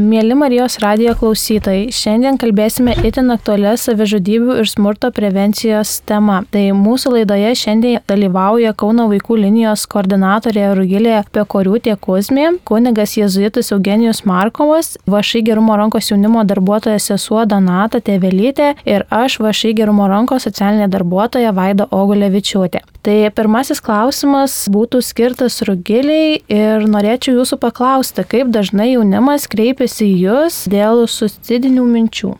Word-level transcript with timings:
Mėly 0.00 0.32
Marijos 0.38 0.78
radijo 0.80 1.12
klausytojai, 1.18 1.90
šiandien 1.92 2.38
kalbėsime 2.40 2.94
itin 3.04 3.28
aktualią 3.34 3.74
savižudybių 3.82 4.54
ir 4.62 4.68
smurto 4.70 5.10
prevencijos 5.12 5.98
tema. 6.08 6.38
Tai 6.54 6.62
mūsų 6.78 7.12
laidoje 7.18 7.50
šiandien 7.58 8.00
dalyvauja 8.08 8.72
Kauno 8.80 9.10
vaikų 9.10 9.36
linijos 9.42 9.84
koordinatorė 9.92 10.70
Rugilė 10.78 11.18
Pekoriūtė 11.34 11.98
Kuzmė, 12.00 12.46
kunigas 12.64 13.18
Jėzuitas 13.18 13.74
Eugenijus 13.74 14.22
Markovas, 14.24 14.94
Vašai 15.10 15.42
gerumo 15.50 15.76
rankos 15.76 16.08
jaunimo 16.14 16.46
darbuotoja 16.48 17.02
sesuo 17.02 17.44
Donata 17.44 18.00
Tevelytė 18.00 18.70
ir 18.88 19.04
aš 19.10 19.36
Vašai 19.44 19.74
gerumo 19.82 20.08
rankos 20.08 20.48
socialinė 20.48 20.88
darbuotoja 20.94 21.52
Vaida 21.52 21.90
Ogulevičiūtė. 21.92 22.86
Tai 23.00 23.16
pirmasis 23.32 23.80
klausimas 23.80 24.54
būtų 24.72 25.00
skirtas 25.04 25.60
Rugiliai 25.64 26.40
ir 26.52 26.84
norėčiau 26.88 27.38
jūsų 27.38 27.56
paklausti, 27.62 28.24
kaip 28.28 28.50
dažnai 28.52 28.90
jaunimas 28.90 29.48
kreipiasi 29.48 29.89
į 30.04 30.10
jūs 30.26 30.62
dėl 30.70 31.06
suicidinių 31.10 31.86
minčių. 31.90 32.36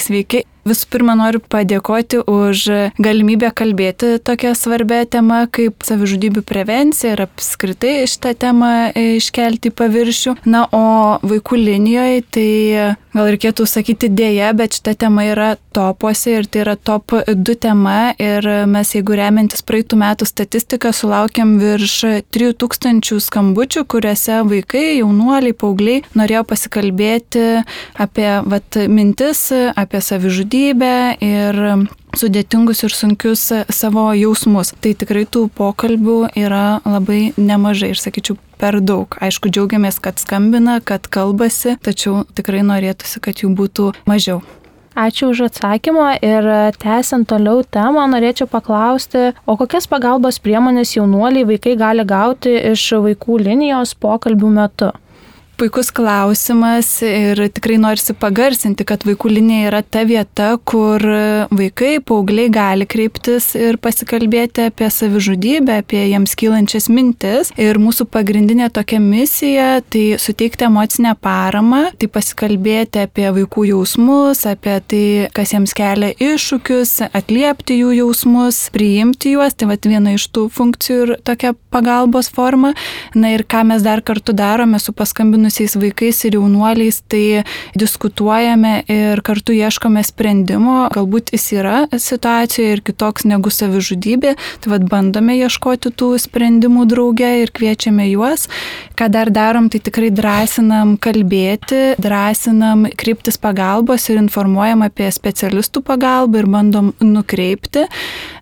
Sveiki, 0.00 0.44
Visų 0.68 0.90
pirma, 0.92 1.14
noriu 1.16 1.40
padėkoti 1.40 2.20
už 2.28 2.66
galimybę 3.00 3.48
kalbėti 3.56 4.18
tokią 4.20 4.52
svarbę 4.58 4.98
temą 5.08 5.46
kaip 5.48 5.86
savižudybių 5.86 6.42
prevencija 6.44 7.14
ir 7.14 7.22
apskritai 7.24 8.04
šitą 8.10 8.34
temą 8.44 8.72
iškelti 9.16 9.72
į 9.72 9.76
paviršių. 9.80 10.34
Na, 10.44 10.66
o 10.68 11.16
vaikų 11.24 11.62
linijoje 11.64 12.20
tai 12.36 12.50
gal 13.14 13.30
reikėtų 13.32 13.66
sakyti 13.68 14.10
dėja, 14.12 14.52
bet 14.56 14.78
šita 14.78 14.94
tema 15.04 15.24
yra 15.28 15.50
topuose 15.74 16.38
ir 16.38 16.48
tai 16.50 16.62
yra 16.64 16.76
top 16.76 17.14
2 17.26 17.56
tema 17.60 18.12
ir 18.20 18.46
mes 18.70 18.94
jeigu 18.94 19.16
remiantis 19.18 19.64
praeitų 19.66 19.98
metų 20.00 20.28
statistiką 20.28 20.92
sulaukėm 20.96 21.56
virš 21.62 21.96
3000 22.34 23.20
skambučių, 23.26 23.84
kuriuose 23.90 24.42
vaikai, 24.50 24.84
jaunuoliai, 25.00 25.56
paaugliai 25.56 26.04
norėjo 26.18 26.44
pasikalbėti 26.50 27.46
apie 28.00 28.28
vat, 28.46 28.82
mintis, 28.88 29.48
apie 29.52 30.02
savižudybę 30.04 30.94
ir 31.24 31.64
sudėtingus 32.16 32.84
ir 32.86 32.94
sunkius 32.94 33.46
savo 33.74 34.10
jausmus. 34.16 34.74
Tai 34.80 34.94
tikrai 34.98 35.26
tų 35.26 35.48
pokalbių 35.56 36.20
yra 36.38 36.80
labai 36.84 37.32
nemažai 37.38 37.92
ir 37.94 38.00
sakyčiau 38.00 38.38
per 38.60 38.80
daug. 38.84 39.16
Aišku, 39.22 39.50
džiaugiamės, 39.52 40.00
kad 40.02 40.20
skambina, 40.20 40.80
kad 40.84 41.08
kalbasi, 41.08 41.76
tačiau 41.80 42.24
tikrai 42.36 42.64
norėtųsi, 42.66 43.22
kad 43.24 43.44
jų 43.44 43.54
būtų 43.56 43.92
mažiau. 44.10 44.42
Ačiū 45.00 45.30
už 45.30 45.46
atsakymą 45.46 46.18
ir 46.18 46.46
tęsiant 46.82 47.28
toliau 47.30 47.62
temą, 47.62 48.08
norėčiau 48.10 48.48
paklausti, 48.50 49.30
o 49.46 49.54
kokias 49.56 49.86
pagalbos 49.88 50.40
priemonės 50.42 50.96
jaunuoliai 50.96 51.46
vaikai 51.46 51.76
gali 51.78 52.04
gauti 52.04 52.52
iš 52.72 52.88
vaikų 53.06 53.38
linijos 53.46 53.94
pokalbių 53.94 54.50
metu? 54.58 54.90
Puikus 55.60 55.90
klausimas 55.92 56.88
ir 57.04 57.36
tikrai 57.52 57.76
norisi 57.80 58.14
pagarsinti, 58.16 58.84
kad 58.88 59.02
vaikų 59.04 59.28
linija 59.34 59.68
yra 59.68 59.80
ta 59.84 60.06
vieta, 60.08 60.54
kur 60.64 61.02
vaikai, 61.52 61.98
paaugliai 62.06 62.48
gali 62.52 62.86
kreiptis 62.88 63.50
ir 63.58 63.76
pasikalbėti 63.82 64.70
apie 64.70 64.88
savižudybę, 64.88 65.82
apie 65.82 66.00
jiems 66.06 66.32
kylančias 66.40 66.88
mintis. 66.88 67.50
Ir 67.60 67.76
mūsų 67.82 68.06
pagrindinė 68.08 68.70
tokia 68.72 69.02
misija- 69.04 69.66
tai 69.92 70.16
suteikti 70.16 70.64
emocinę 70.64 71.12
paramą, 71.20 71.92
tai 71.98 72.08
pasikalbėti 72.08 73.04
apie 73.04 73.28
vaikų 73.28 73.66
jausmus, 73.74 74.46
apie 74.46 74.80
tai, 74.80 75.28
kas 75.34 75.52
jiems 75.52 75.76
kelia 75.76 76.14
iššūkius, 76.16 77.10
atliepti 77.12 77.76
jų 77.82 77.90
jausmus, 78.00 78.70
priimti 78.72 79.36
juos. 79.36 79.52
Tai 79.54 79.66
vat 79.66 79.82
viena 79.82 80.14
iš 80.14 80.28
tų 80.32 80.48
funkcijų 80.48 81.02
ir 81.02 81.16
tokia 81.22 81.54
pagalbos 81.70 82.30
forma. 82.30 82.72
Na 83.14 83.34
ir 83.34 83.42
ką 83.44 83.66
mes 83.66 83.82
dar 83.82 84.00
kartu 84.00 84.32
darome 84.32 84.78
su 84.78 84.92
paskambinu 84.92 85.49
pagyvenusiais 85.50 85.76
vaikais 85.76 86.24
ir 86.24 86.34
jaunuoliais, 86.34 87.02
tai 87.08 87.44
diskutuojame 87.74 88.84
ir 88.88 89.20
kartu 89.22 89.52
ieškome 89.52 90.02
sprendimo. 90.04 90.88
Galbūt 90.90 91.32
jis 91.34 91.52
yra 91.52 91.86
situacijoje 91.90 92.72
ir 92.76 92.82
kitoks 92.82 93.24
negu 93.24 93.50
savižudybė, 93.50 94.36
tai 94.60 94.70
vad 94.70 94.88
bandome 94.88 95.36
ieškoti 95.36 95.90
tų 95.90 96.18
sprendimų 96.18 96.86
drauge 96.86 97.42
ir 97.42 97.50
kviečiame 97.50 98.08
juos. 98.10 98.48
Ką 98.96 99.10
dar 99.10 99.30
darom, 99.30 99.68
tai 99.70 99.80
tikrai 99.80 100.10
drąsinam 100.10 100.96
kalbėti, 100.98 101.96
drąsinam 101.98 102.86
kryptis 102.96 103.38
pagalbos 103.38 104.08
ir 104.10 104.20
informuojam 104.20 104.82
apie 104.82 105.10
specialistų 105.10 105.82
pagalbą 105.82 106.42
ir 106.42 106.46
bandom 106.46 106.92
nukreipti. 107.00 107.86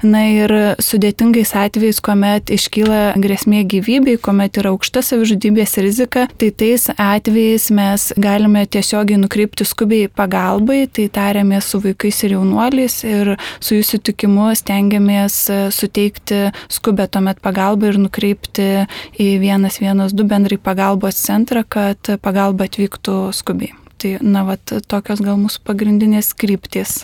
Na 0.02 0.26
ir 0.28 0.52
sudėtingais 0.82 1.54
atvejais, 1.56 2.00
kuomet 2.00 2.50
iškyla 2.50 3.16
grėsmė 3.18 3.64
gyvybei, 3.68 4.18
kuomet 4.20 4.58
yra 4.60 4.74
aukšta 4.74 5.02
savižudybės 5.02 5.78
rizika, 5.82 6.28
tai 6.38 6.50
tais 6.50 6.88
atvejais 6.98 7.70
mes 7.70 8.12
galime 8.18 8.64
tiesiogiai 8.66 9.20
nukreipti 9.22 9.64
skubiai 9.64 10.10
pagalbai, 10.10 10.82
tai 10.90 11.06
tariamės 11.14 11.70
su 11.70 11.80
vaikais 11.84 12.20
ir 12.26 12.34
jaunuoliais 12.36 12.98
ir 13.06 13.32
su 13.60 13.78
jų 13.78 13.86
sutikimu 13.86 14.50
stengiamės 14.58 15.38
suteikti 15.74 16.48
skubę 16.74 17.06
tuomet 17.06 17.40
pagalbą 17.44 17.92
ir 17.92 18.00
nukreipti 18.02 18.68
į 19.14 19.30
112 19.44 20.26
bendrai 20.28 20.58
pagalbos 20.58 21.22
centrą, 21.22 21.62
kad 21.64 22.16
pagalba 22.22 22.66
atvyktų 22.68 23.18
skubiai. 23.36 23.74
Tai, 23.98 24.12
na, 24.22 24.44
vat, 24.46 24.62
tokios 24.86 25.22
gal 25.24 25.38
mūsų 25.40 25.64
pagrindinės 25.66 26.30
kryptis. 26.38 27.00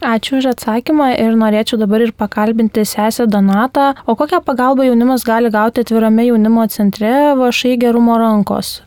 Ačiū 0.00 0.38
už 0.38 0.52
atsakymą 0.54 1.10
ir 1.20 1.34
norėčiau 1.36 1.76
dabar 1.80 2.00
ir 2.00 2.12
pakalbinti 2.16 2.86
sesę 2.88 3.26
Donatą. 3.28 3.90
O 4.06 4.14
kokią 4.16 4.40
pagalbą 4.46 4.86
jaunimas 4.86 5.26
gali 5.28 5.50
gauti 5.52 5.82
atvirame 5.84 6.24
jaunimo 6.30 6.64
centre 6.72 7.34
Vašai 7.36 7.74
gerumo 7.82 8.16
rankos? 8.22 8.78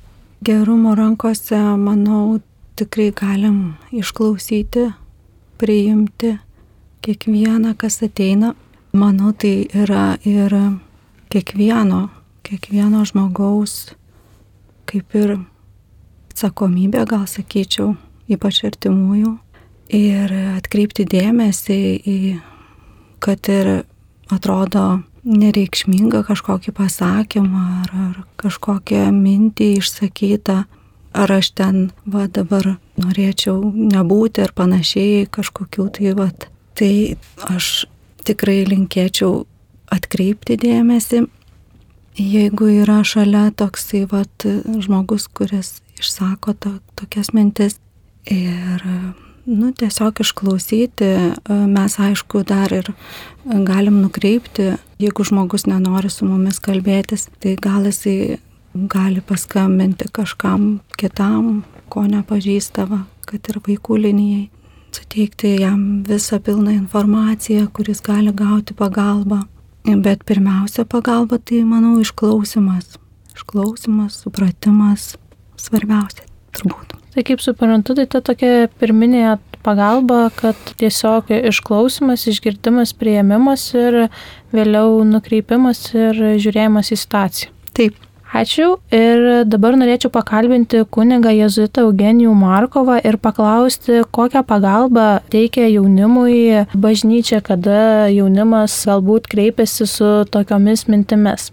Gerumo 0.43 0.95
rankose, 0.95 1.57
manau, 1.77 2.39
tikrai 2.75 3.11
galim 3.15 3.75
išklausyti, 3.91 4.89
priimti 5.57 6.37
kiekvieną, 7.01 7.75
kas 7.77 8.01
ateina. 8.03 8.53
Manau, 8.93 9.31
tai 9.33 9.65
yra 9.73 10.17
ir 10.27 10.53
kiekvieno, 11.33 12.09
kiekvieno 12.45 13.05
žmogaus, 13.09 13.93
kaip 14.89 15.15
ir 15.17 15.37
atsakomybė, 16.33 17.05
gal 17.09 17.23
sakyčiau, 17.29 17.95
ypač 18.29 18.63
artimųjų. 18.67 19.37
Ir 19.93 20.35
atkreipti 20.57 21.07
dėmesį 21.09 21.79
į, 22.09 22.19
kad 23.23 23.49
ir 23.49 23.73
atrodo 24.33 25.03
nereikšmingą 25.23 26.23
kažkokį 26.27 26.73
pasakymą 26.75 27.63
ar, 27.83 27.91
ar 28.07 28.15
kažkokią 28.41 29.07
mintį 29.15 29.69
išsakytą, 29.79 30.63
ar 31.13 31.31
aš 31.31 31.53
ten 31.57 31.79
va 32.05 32.27
dabar 32.27 32.75
norėčiau 32.99 33.59
nebūti 33.73 34.43
ar 34.43 34.53
panašiai 34.55 35.27
kažkokių 35.31 35.87
tai 35.95 36.13
va. 36.17 36.29
Tai 36.73 36.93
aš 37.53 37.85
tikrai 38.25 38.63
linkėčiau 38.65 39.43
atkreipti 39.93 40.57
dėmesį, 40.57 41.23
jeigu 42.17 42.69
yra 42.81 43.01
šalia 43.05 43.51
toksai 43.55 44.05
va 44.09 44.23
žmogus, 44.43 45.27
kuris 45.29 45.81
išsako 45.99 46.55
to, 46.57 46.73
tokias 46.97 47.33
mintis 47.33 47.77
ir 48.25 48.81
nu, 49.45 49.71
tiesiog 49.75 50.21
išklausyti, 50.23 51.09
mes 51.49 51.99
aišku 51.99 52.43
dar 52.47 52.73
ir 52.73 52.89
galim 53.43 54.01
nukreipti, 54.01 54.73
jeigu 55.01 55.25
žmogus 55.27 55.67
nenori 55.67 56.11
su 56.11 56.27
mumis 56.27 56.61
kalbėtis, 56.63 57.27
tai 57.43 57.55
gal 57.61 57.87
jisai 57.89 58.39
gali 58.73 59.21
paskambinti 59.21 60.09
kažkam 60.13 60.79
kitam, 60.97 61.63
ko 61.89 62.05
nepažįstava, 62.09 63.03
kad 63.27 63.49
ir 63.51 63.59
vaikų 63.67 63.99
linijai, 64.07 64.47
suteikti 64.93 65.55
jam 65.61 66.03
visą 66.07 66.39
pilną 66.41 66.73
informaciją, 66.77 67.67
kuris 67.73 68.01
gali 68.01 68.33
gauti 68.33 68.73
pagalbą. 68.77 69.43
Bet 69.83 70.23
pirmiausia 70.23 70.85
pagalba 70.87 71.41
tai, 71.43 71.65
manau, 71.67 71.97
išklausimas. 71.99 72.95
Išklausimas, 73.35 74.21
supratimas, 74.23 75.15
svarbiausia 75.59 76.29
turbūt. 76.55 77.02
Tai 77.13 77.21
kaip 77.21 77.41
suprantu, 77.45 77.93
tai 77.93 78.07
ta 78.09 78.23
tokia 78.25 78.69
pirminė 78.81 79.35
pagalba, 79.63 80.31
kad 80.33 80.57
tiesiog 80.81 81.29
išklausimas, 81.51 82.25
išgirdimas, 82.31 82.95
prieimimas 82.97 83.67
ir 83.77 84.07
vėliau 84.53 85.03
nukreipimas 85.05 85.85
ir 85.93 86.17
žiūrėjimas 86.41 86.89
į 86.89 86.99
situaciją. 87.03 87.53
Taip. 87.77 88.01
Ačiū 88.33 88.79
ir 88.89 89.43
dabar 89.45 89.75
norėčiau 89.77 90.09
pakalbinti 90.09 90.79
kunigą 90.89 91.29
Jezuitą 91.35 91.83
Eugenijų 91.85 92.31
Markovą 92.33 92.95
ir 93.05 93.19
paklausti, 93.21 93.99
kokią 94.09 94.41
pagalbą 94.49 95.19
teikia 95.29 95.67
jaunimui 95.69 96.65
bažnyčia, 96.73 97.43
kada 97.45 98.09
jaunimas 98.09 98.79
galbūt 98.89 99.29
kreipiasi 99.29 99.85
su 99.85 100.09
tokiomis 100.33 100.87
mintimis. 100.89 101.51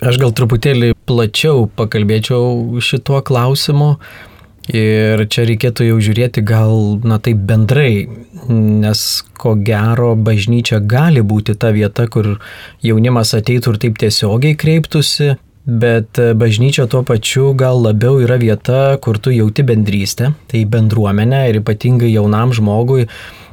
Aš 0.00 0.16
gal 0.18 0.32
truputėlį 0.32 0.94
plačiau 1.04 1.68
pakalbėčiau 1.76 2.80
šituo 2.80 3.20
klausimu. 3.28 3.98
Ir 4.70 5.24
čia 5.26 5.42
reikėtų 5.48 5.88
jau 5.88 5.98
žiūrėti 5.98 6.44
gal, 6.46 7.00
na 7.02 7.18
taip 7.18 7.40
bendrai, 7.48 8.06
nes 8.46 9.00
ko 9.34 9.56
gero 9.58 10.12
bažnyčia 10.14 10.78
gali 10.78 11.24
būti 11.26 11.56
ta 11.58 11.72
vieta, 11.74 12.06
kur 12.06 12.36
jaunimas 12.82 13.34
ateitų 13.34 13.74
ir 13.74 13.80
taip 13.86 13.98
tiesiogiai 14.04 14.58
kreiptųsi, 14.58 15.34
Bet 15.62 16.18
bažnyčia 16.18 16.88
tuo 16.90 17.04
pačiu 17.06 17.52
gal 17.54 17.78
labiau 17.84 18.16
yra 18.18 18.34
vieta, 18.34 18.98
kur 18.98 19.20
tu 19.22 19.30
jauti 19.30 19.62
bendrystę, 19.62 20.32
tai 20.50 20.64
bendruomenė 20.66 21.44
ir 21.52 21.60
ypatingai 21.60 22.10
jaunam 22.10 22.50
žmogui 22.50 23.06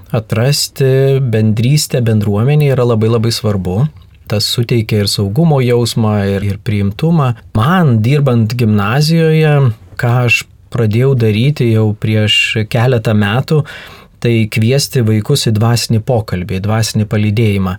atrasti 0.10 1.20
bendrystę 1.22 2.02
bendruomenė 2.02 2.72
yra 2.74 2.88
labai 2.90 3.12
labai 3.14 3.34
svarbu. 3.34 3.84
Tas 4.30 4.46
suteikia 4.46 5.04
ir 5.04 5.10
saugumo 5.10 5.60
jausmą, 5.62 6.16
ir, 6.34 6.46
ir 6.46 6.58
priimtumą. 6.66 7.32
Man, 7.58 8.00
dirbant 8.06 8.58
gimnazijoje, 8.58 9.54
ką 10.02 10.16
aš 10.26 10.44
pradėjau 10.74 11.16
daryti 11.20 11.72
jau 11.74 11.90
prieš 11.98 12.66
keletą 12.72 13.16
metų, 13.18 13.64
tai 14.20 14.34
kviesti 14.52 15.04
vaikus 15.08 15.48
į 15.50 15.56
dvasinį 15.58 16.02
pokalbį, 16.08 16.62
dvasinį 16.66 17.08
palydėjimą. 17.10 17.76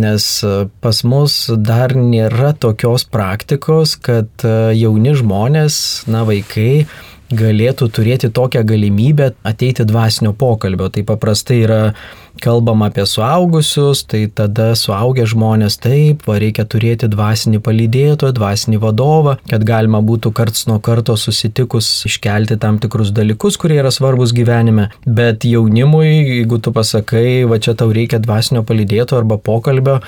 Nes 0.00 0.26
pas 0.84 0.98
mus 1.02 1.36
dar 1.58 1.96
nėra 1.98 2.52
tokios 2.54 3.06
praktikos, 3.10 3.96
kad 3.98 4.44
jauni 4.76 5.16
žmonės, 5.18 5.80
na 6.06 6.22
vaikai, 6.28 6.84
galėtų 7.36 7.88
turėti 7.94 8.30
tokią 8.34 8.62
galimybę 8.66 9.30
ateiti 9.46 9.86
dvasinio 9.86 10.32
pokalbio. 10.36 10.88
Tai 10.90 11.04
paprastai 11.08 11.60
yra 11.64 11.80
kalbama 12.40 12.88
apie 12.90 13.04
suaugusius, 13.06 14.02
tai 14.08 14.24
tada 14.34 14.70
suaugę 14.78 15.26
žmonės 15.28 15.76
taip, 15.82 16.24
va, 16.28 16.38
reikia 16.40 16.64
turėti 16.70 17.10
dvasinį 17.10 17.60
palydėtoją, 17.66 18.34
dvasinį 18.36 18.80
vadovą, 18.82 19.36
kad 19.50 19.66
galima 19.66 20.00
būtų 20.04 20.32
karts 20.36 20.66
nuo 20.70 20.78
karto 20.82 21.16
susitikus 21.20 21.88
iškelti 22.08 22.58
tam 22.62 22.80
tikrus 22.82 23.12
dalykus, 23.16 23.58
kurie 23.60 23.80
yra 23.82 23.92
svarbus 23.94 24.34
gyvenime. 24.36 24.88
Bet 25.06 25.46
jaunimui, 25.48 26.08
jeigu 26.08 26.60
tu 26.62 26.74
pasakai, 26.76 27.44
va 27.50 27.60
čia 27.62 27.76
tau 27.78 27.92
reikia 27.94 28.22
dvasinio 28.22 28.64
palydėtojo 28.66 29.24
arba 29.24 29.40
pokalbio, 29.40 30.00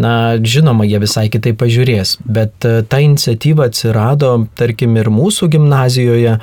na, 0.00 0.36
žinoma, 0.42 0.86
jie 0.88 1.00
visai 1.02 1.26
kitaip 1.32 1.58
pažiūrės, 1.62 2.16
bet 2.24 2.66
e, 2.68 2.80
ta 2.84 3.00
iniciatyva 3.04 3.70
atsirado, 3.70 4.32
tarkim, 4.58 4.96
ir 5.00 5.10
mūsų 5.12 5.48
gimnazijoje 5.56 6.36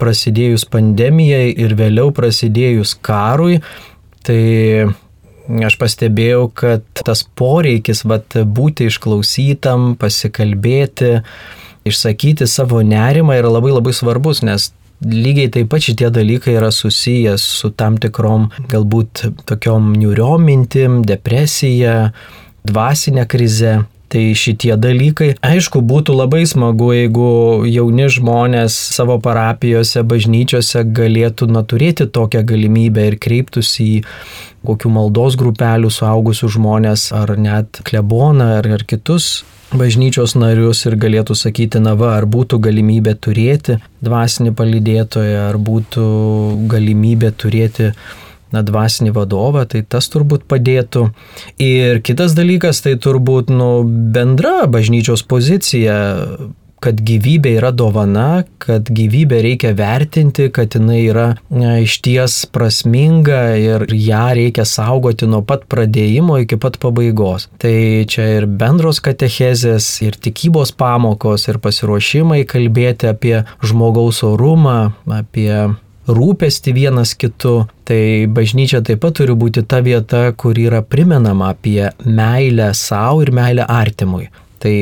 prasidėjus 0.00 0.66
pandemijai 0.72 1.50
ir 1.52 1.76
vėliau 1.78 2.12
prasidėjus 2.16 2.96
karui, 3.04 3.60
tai 4.24 4.40
aš 5.68 5.76
pastebėjau, 5.80 6.46
kad 6.56 6.86
tas 7.04 7.24
poreikis 7.36 8.04
vat, 8.08 8.38
būti 8.44 8.88
išklausytam, 8.88 9.92
pasikalbėti, 10.00 11.18
išsakyti 11.84 12.48
savo 12.48 12.80
nerimą 12.80 13.36
yra 13.36 13.52
labai 13.52 13.74
labai 13.74 13.92
svarbus, 13.96 14.40
nes 14.46 14.72
lygiai 15.04 15.50
taip 15.52 15.68
pat 15.72 15.84
šitie 15.84 16.08
dalykai 16.14 16.54
yra 16.56 16.70
susijęs 16.72 17.44
su 17.58 17.70
tam 17.76 17.98
tikrom 18.00 18.48
galbūt 18.72 19.26
tokiom 19.48 19.92
niuriom 19.98 20.46
mintim, 20.48 21.02
depresija, 21.04 22.14
dvasinę 22.64 23.26
krizę. 23.26 23.82
Tai 24.14 24.20
šitie 24.38 24.76
dalykai, 24.78 25.32
aišku, 25.42 25.80
būtų 25.82 26.14
labai 26.14 26.44
smagu, 26.46 26.92
jeigu 26.94 27.64
jauni 27.66 28.04
žmonės 28.12 28.76
savo 28.94 29.16
parapijose, 29.18 30.04
bažnyčiose 30.06 30.84
galėtų 30.86 31.48
na, 31.50 31.64
turėti 31.66 32.06
tokią 32.06 32.44
galimybę 32.46 33.08
ir 33.08 33.16
kreiptųsi 33.18 33.88
į 33.96 33.96
kokių 34.68 34.92
maldos 35.00 35.34
grupelių 35.40 35.90
suaugusių 35.90 36.52
žmonės 36.58 37.08
ar 37.16 37.34
net 37.40 37.80
kleboną 37.88 38.52
ar, 38.60 38.70
ar 38.76 38.86
kitus 38.86 39.42
bažnyčios 39.74 40.34
narius 40.38 40.84
ir 40.86 40.96
galėtų 41.00 41.34
sakyti, 41.38 41.80
na 41.82 41.94
va, 41.98 42.14
ar 42.18 42.26
būtų 42.30 42.60
galimybė 42.62 43.16
turėti 43.18 43.78
dvasinį 44.04 44.54
palydėtoją, 44.58 45.48
ar 45.50 45.58
būtų 45.58 46.04
galimybė 46.70 47.32
turėti 47.34 47.90
na, 48.54 48.64
dvasinį 48.66 49.14
vadovą, 49.16 49.66
tai 49.70 49.82
tas 49.82 50.08
turbūt 50.12 50.46
padėtų. 50.50 51.08
Ir 51.62 52.02
kitas 52.06 52.36
dalykas, 52.38 52.84
tai 52.84 52.96
turbūt 53.00 53.52
nu, 53.52 53.70
bendra 53.84 54.64
bažnyčios 54.70 55.26
pozicija 55.26 55.96
kad 56.84 57.00
gyvybė 57.00 57.54
yra 57.58 57.70
dovana, 57.72 58.44
kad 58.60 58.88
gyvybę 58.92 59.40
reikia 59.44 59.72
vertinti, 59.76 60.50
kad 60.52 60.74
jinai 60.76 61.00
yra 61.06 61.26
ne, 61.48 61.78
iš 61.84 61.96
ties 62.04 62.36
prasminga 62.52 63.40
ir 63.60 63.86
ją 63.88 64.24
reikia 64.36 64.66
saugoti 64.68 65.28
nuo 65.30 65.40
pat 65.46 65.64
pradėjimo 65.70 66.36
iki 66.42 66.58
pat 66.60 66.76
pabaigos. 66.82 67.48
Tai 67.62 67.74
čia 68.10 68.28
ir 68.38 68.48
bendros 68.60 69.00
katechezės, 69.04 69.88
ir 70.04 70.18
tikybos 70.20 70.74
pamokos, 70.76 71.48
ir 71.48 71.60
pasiruošimai 71.64 72.42
kalbėti 72.50 73.08
apie 73.08 73.38
žmogaus 73.64 74.20
orumą, 74.26 74.92
apie 75.08 75.48
rūpesti 76.06 76.74
vienas 76.74 77.14
kitu. 77.18 77.64
Tai 77.84 78.00
bažnyčia 78.32 78.80
taip 78.84 79.02
pat 79.04 79.18
turi 79.18 79.36
būti 79.36 79.64
ta 79.68 79.82
vieta, 79.84 80.30
kur 80.36 80.58
yra 80.58 80.82
primenama 80.82 81.52
apie 81.54 81.90
meilę 82.04 82.72
savo 82.74 83.22
ir 83.24 83.32
meilę 83.34 83.66
artimui. 83.68 84.30
Tai 84.64 84.76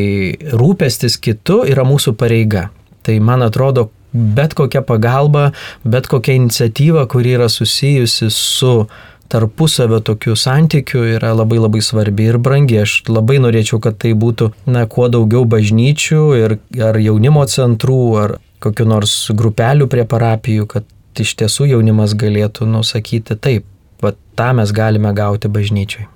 rūpestis 0.55 1.19
kitu 1.19 1.63
yra 1.67 1.87
mūsų 1.87 2.15
pareiga. 2.19 2.69
Tai 3.03 3.17
man 3.19 3.43
atrodo, 3.43 3.89
bet 4.13 4.55
kokia 4.55 4.85
pagalba, 4.87 5.51
bet 5.83 6.07
kokia 6.07 6.37
iniciatyva, 6.39 7.09
kuri 7.11 7.35
yra 7.39 7.49
susijusi 7.51 8.31
su 8.31 8.85
tarpusavio 9.33 10.03
tokių 10.05 10.37
santykių 10.37 11.03
yra 11.17 11.33
labai 11.35 11.59
labai 11.63 11.81
svarbi 11.85 12.29
ir 12.29 12.39
brangi. 12.43 12.83
Aš 12.85 13.01
labai 13.09 13.39
norėčiau, 13.43 13.81
kad 13.83 13.99
tai 14.03 14.13
būtų, 14.19 14.53
na, 14.69 14.85
kuo 14.87 15.09
daugiau 15.13 15.47
bažnyčių 15.49 16.23
ir 16.39 16.59
ar 16.91 16.99
jaunimo 17.01 17.45
centrų, 17.49 18.03
ar 18.21 18.37
kokiu 18.63 18.87
nors 18.87 19.15
grupelių 19.35 19.89
prie 19.91 20.05
parapijų, 20.09 20.69
kad 20.71 20.87
iš 21.20 21.35
tiesų 21.43 21.69
jaunimas 21.75 22.17
galėtų 22.19 22.69
nusakyti 22.70 23.37
taip, 23.37 23.69
va 24.03 24.14
tą 24.38 24.53
mes 24.56 24.73
galime 24.73 25.12
gauti 25.17 25.53
bažnyčiai. 25.53 26.09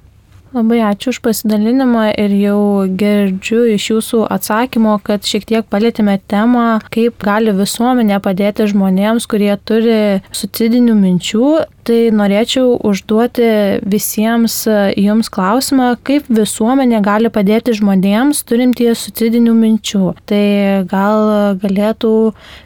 Labai 0.56 0.78
ačiū 0.88 1.10
už 1.12 1.18
pasidalinimą 1.20 2.04
ir 2.16 2.32
jau 2.38 2.60
girdžiu 2.88 3.58
iš 3.74 3.90
jūsų 3.90 4.20
atsakymo, 4.32 4.94
kad 5.04 5.26
šiek 5.28 5.44
tiek 5.44 5.66
palėtėme 5.68 6.14
temą, 6.32 6.78
kaip 6.94 7.18
gali 7.20 7.52
visuomenė 7.52 8.22
padėti 8.24 8.64
žmonėms, 8.70 9.26
kurie 9.28 9.52
turi 9.68 10.22
suicidinių 10.30 10.96
minčių. 11.02 11.50
Tai 11.86 11.98
norėčiau 12.18 12.72
užduoti 12.88 13.50
visiems 13.84 14.62
jums 14.96 15.30
klausimą, 15.36 15.92
kaip 16.06 16.32
visuomenė 16.32 17.04
gali 17.04 17.30
padėti 17.30 17.76
žmonėms 17.76 18.40
turintys 18.48 19.04
suicidinių 19.04 19.54
minčių. 19.60 20.04
Tai 20.24 20.44
gal 20.88 21.32
galėtų 21.60 22.16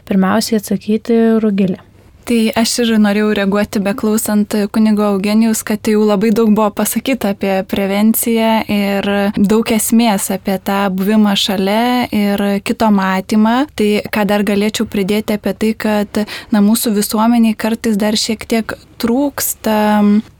pirmiausiai 0.07 0.61
atsakyti 0.63 1.23
Rugilė. 1.43 1.81
Tai 2.27 2.39
aš 2.61 2.73
ir 2.83 2.91
norėjau 3.01 3.31
reaguoti 3.37 3.81
beklausant 3.83 4.55
kunigo 4.73 5.07
Eugenijus, 5.13 5.63
kad 5.67 5.87
jau 5.89 6.03
labai 6.05 6.31
daug 6.35 6.51
buvo 6.53 6.69
pasakyta 6.77 7.33
apie 7.35 7.55
prevenciją 7.71 8.51
ir 8.71 9.09
daug 9.35 9.73
esmės 9.73 10.29
apie 10.35 10.57
tą 10.63 10.83
buvimą 10.93 11.33
šalia 11.39 12.05
ir 12.13 12.45
kito 12.67 12.91
matymą. 12.93 13.65
Tai 13.75 13.89
ką 14.13 14.27
dar 14.29 14.45
galėčiau 14.47 14.87
pridėti 14.91 15.39
apie 15.39 15.55
tai, 15.63 15.73
kad 15.87 16.23
na, 16.53 16.63
mūsų 16.63 16.95
visuomeniai 16.99 17.57
kartais 17.57 17.97
dar 17.99 18.17
šiek 18.19 18.45
tiek 18.45 18.77
trūksta 19.01 19.75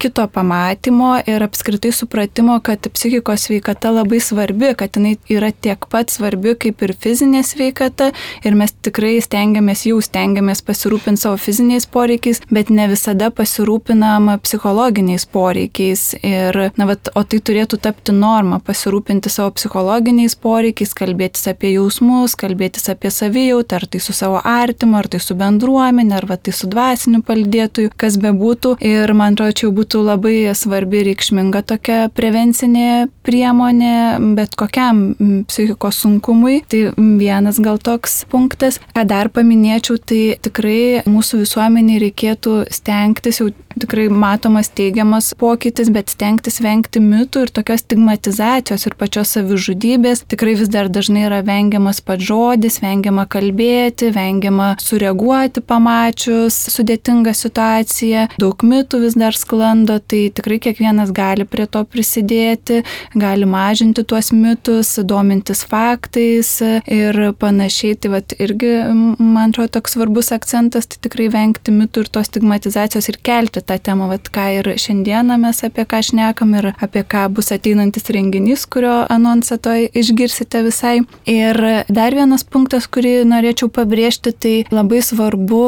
kito 0.01 0.25
pamatymo 0.33 1.15
ir 1.29 1.43
apskritai 1.43 1.91
supratimo, 1.95 2.59
kad 2.63 2.85
psichikos 2.93 3.47
sveikata 3.47 3.91
labai 3.93 4.19
svarbi, 4.21 4.73
kad 4.77 4.97
jinai 4.97 5.15
yra 5.33 5.51
tiek 5.51 5.85
pat 5.89 6.13
svarbi 6.13 6.53
kaip 6.61 6.81
ir 6.85 6.93
fizinė 6.97 7.41
sveikata 7.45 8.11
ir 8.45 8.57
mes 8.57 8.73
tikrai 8.85 9.15
stengiamės, 9.23 9.85
jau 9.89 9.97
stengiamės 10.03 10.61
pasirūpinti 10.65 11.23
savo 11.23 11.39
fiziniais 11.41 11.87
poreikiais, 11.89 12.41
bet 12.53 12.69
ne 12.73 12.87
visada 12.91 13.31
pasirūpinam 13.33 14.29
psichologiniais 14.43 15.25
poreikiais. 15.31 16.05
Ir, 16.21 16.57
na, 16.77 16.87
vat, 16.89 17.11
o 17.17 17.23
tai 17.25 17.41
turėtų 17.41 17.79
tapti 17.81 18.13
norma- 18.15 18.61
pasirūpinti 18.69 19.29
savo 19.29 19.51
psichologiniais 19.57 20.35
poreikiais, 20.35 20.93
kalbėtis 20.97 21.47
apie 21.49 21.73
jausmus, 21.75 22.35
kalbėtis 22.35 22.89
apie 22.93 23.09
savijautą, 23.09 23.81
ar 23.81 23.87
tai 23.87 23.99
su 23.99 24.13
savo 24.13 24.41
artimu, 24.43 24.97
ar 24.97 25.07
tai 25.07 25.19
su 25.19 25.35
bendruomenė, 25.35 26.13
ar 26.17 26.25
va, 26.25 26.37
tai 26.37 26.53
su 26.53 26.67
dvasiniu 26.67 27.23
palidėtoju, 27.23 27.91
kas 27.97 28.17
be 28.17 28.31
būtų 28.51 28.75
ir 28.83 29.15
man 29.17 29.35
atrodo, 29.35 29.55
čia 29.55 29.71
būtų 29.75 30.03
labai 30.05 30.35
svarbi 30.57 31.05
reikšminga 31.07 31.63
tokia 31.67 31.99
prevencinė 32.15 33.07
priemonė 33.25 33.95
bet 34.35 34.55
kokiam 34.59 35.01
psichikos 35.49 36.01
sunkumui. 36.03 36.61
Tai 36.67 36.83
vienas 37.19 37.61
gal 37.63 37.79
toks 37.81 38.23
punktas. 38.31 38.79
Ką 38.95 39.05
dar 39.07 39.31
paminėčiau, 39.33 39.97
tai 39.97 40.21
tikrai 40.43 41.03
mūsų 41.09 41.43
visuomeniai 41.43 42.01
reikėtų 42.07 42.61
stengtis, 42.73 43.41
jau 43.41 43.51
tikrai 43.79 44.09
matomas 44.09 44.69
teigiamas 44.75 45.31
pokytis, 45.39 45.91
bet 45.93 46.11
stengtis 46.11 46.59
vengti 46.63 47.01
mitų 47.03 47.45
ir 47.45 47.53
tokios 47.55 47.85
stigmatizacijos 47.85 48.85
ir 48.87 48.97
pačios 48.99 49.33
savižudybės. 49.37 50.25
Tikrai 50.31 50.55
vis 50.59 50.71
dar 50.71 50.89
dažnai 50.91 51.25
yra 51.29 51.41
vengiamas 51.45 52.01
pats 52.05 52.25
žodis, 52.27 52.81
vengiama 52.83 53.27
kalbėti, 53.31 54.11
vengiama 54.15 54.73
sureaguoti 54.81 55.63
pamačius 55.65 56.57
sudėtingą 56.75 57.33
situaciją 57.37 58.27
daug 58.41 58.65
mitų 58.65 59.01
vis 59.05 59.15
dar 59.19 59.35
sklando, 59.37 59.99
tai 59.99 60.25
tikrai 60.33 60.59
kiekvienas 60.63 61.13
gali 61.15 61.45
prie 61.49 61.67
to 61.69 61.83
prisidėti, 61.87 62.81
gali 63.17 63.47
mažinti 63.49 64.03
tuos 64.07 64.31
mitus, 64.35 64.95
domintis 65.07 65.63
faktais 65.67 66.53
ir 66.61 67.19
panašiai. 67.41 67.97
Tai 68.01 68.13
vat 68.15 68.35
irgi, 68.41 68.71
man 69.17 69.51
atrodo, 69.51 69.75
toks 69.77 69.95
svarbus 69.95 70.31
akcentas, 70.35 70.89
tai 70.89 71.01
tikrai 71.07 71.29
vengti 71.33 71.73
mitų 71.75 72.05
ir 72.05 72.11
tos 72.13 72.31
stigmatizacijos 72.31 73.11
ir 73.11 73.19
kelti 73.23 73.63
tą 73.65 73.77
temą, 73.83 74.09
vat 74.11 74.31
ką 74.33 74.47
ir 74.59 74.71
šiandieną 74.81 75.37
mes 75.41 75.61
apie 75.67 75.85
ką 75.89 76.01
šnekam 76.11 76.55
ir 76.59 76.71
apie 76.73 77.05
ką 77.07 77.27
bus 77.35 77.51
ateinantis 77.53 78.09
renginys, 78.13 78.65
kurio 78.71 79.01
anonsą 79.11 79.59
to 79.61 79.75
išgirsite 79.91 80.63
visai. 80.67 80.97
Ir 81.29 81.61
dar 81.91 82.17
vienas 82.17 82.45
punktas, 82.47 82.89
kurį 82.91 83.21
norėčiau 83.29 83.71
pabrėžti, 83.73 84.33
tai 84.33 84.55
labai 84.73 85.03
svarbu 85.05 85.63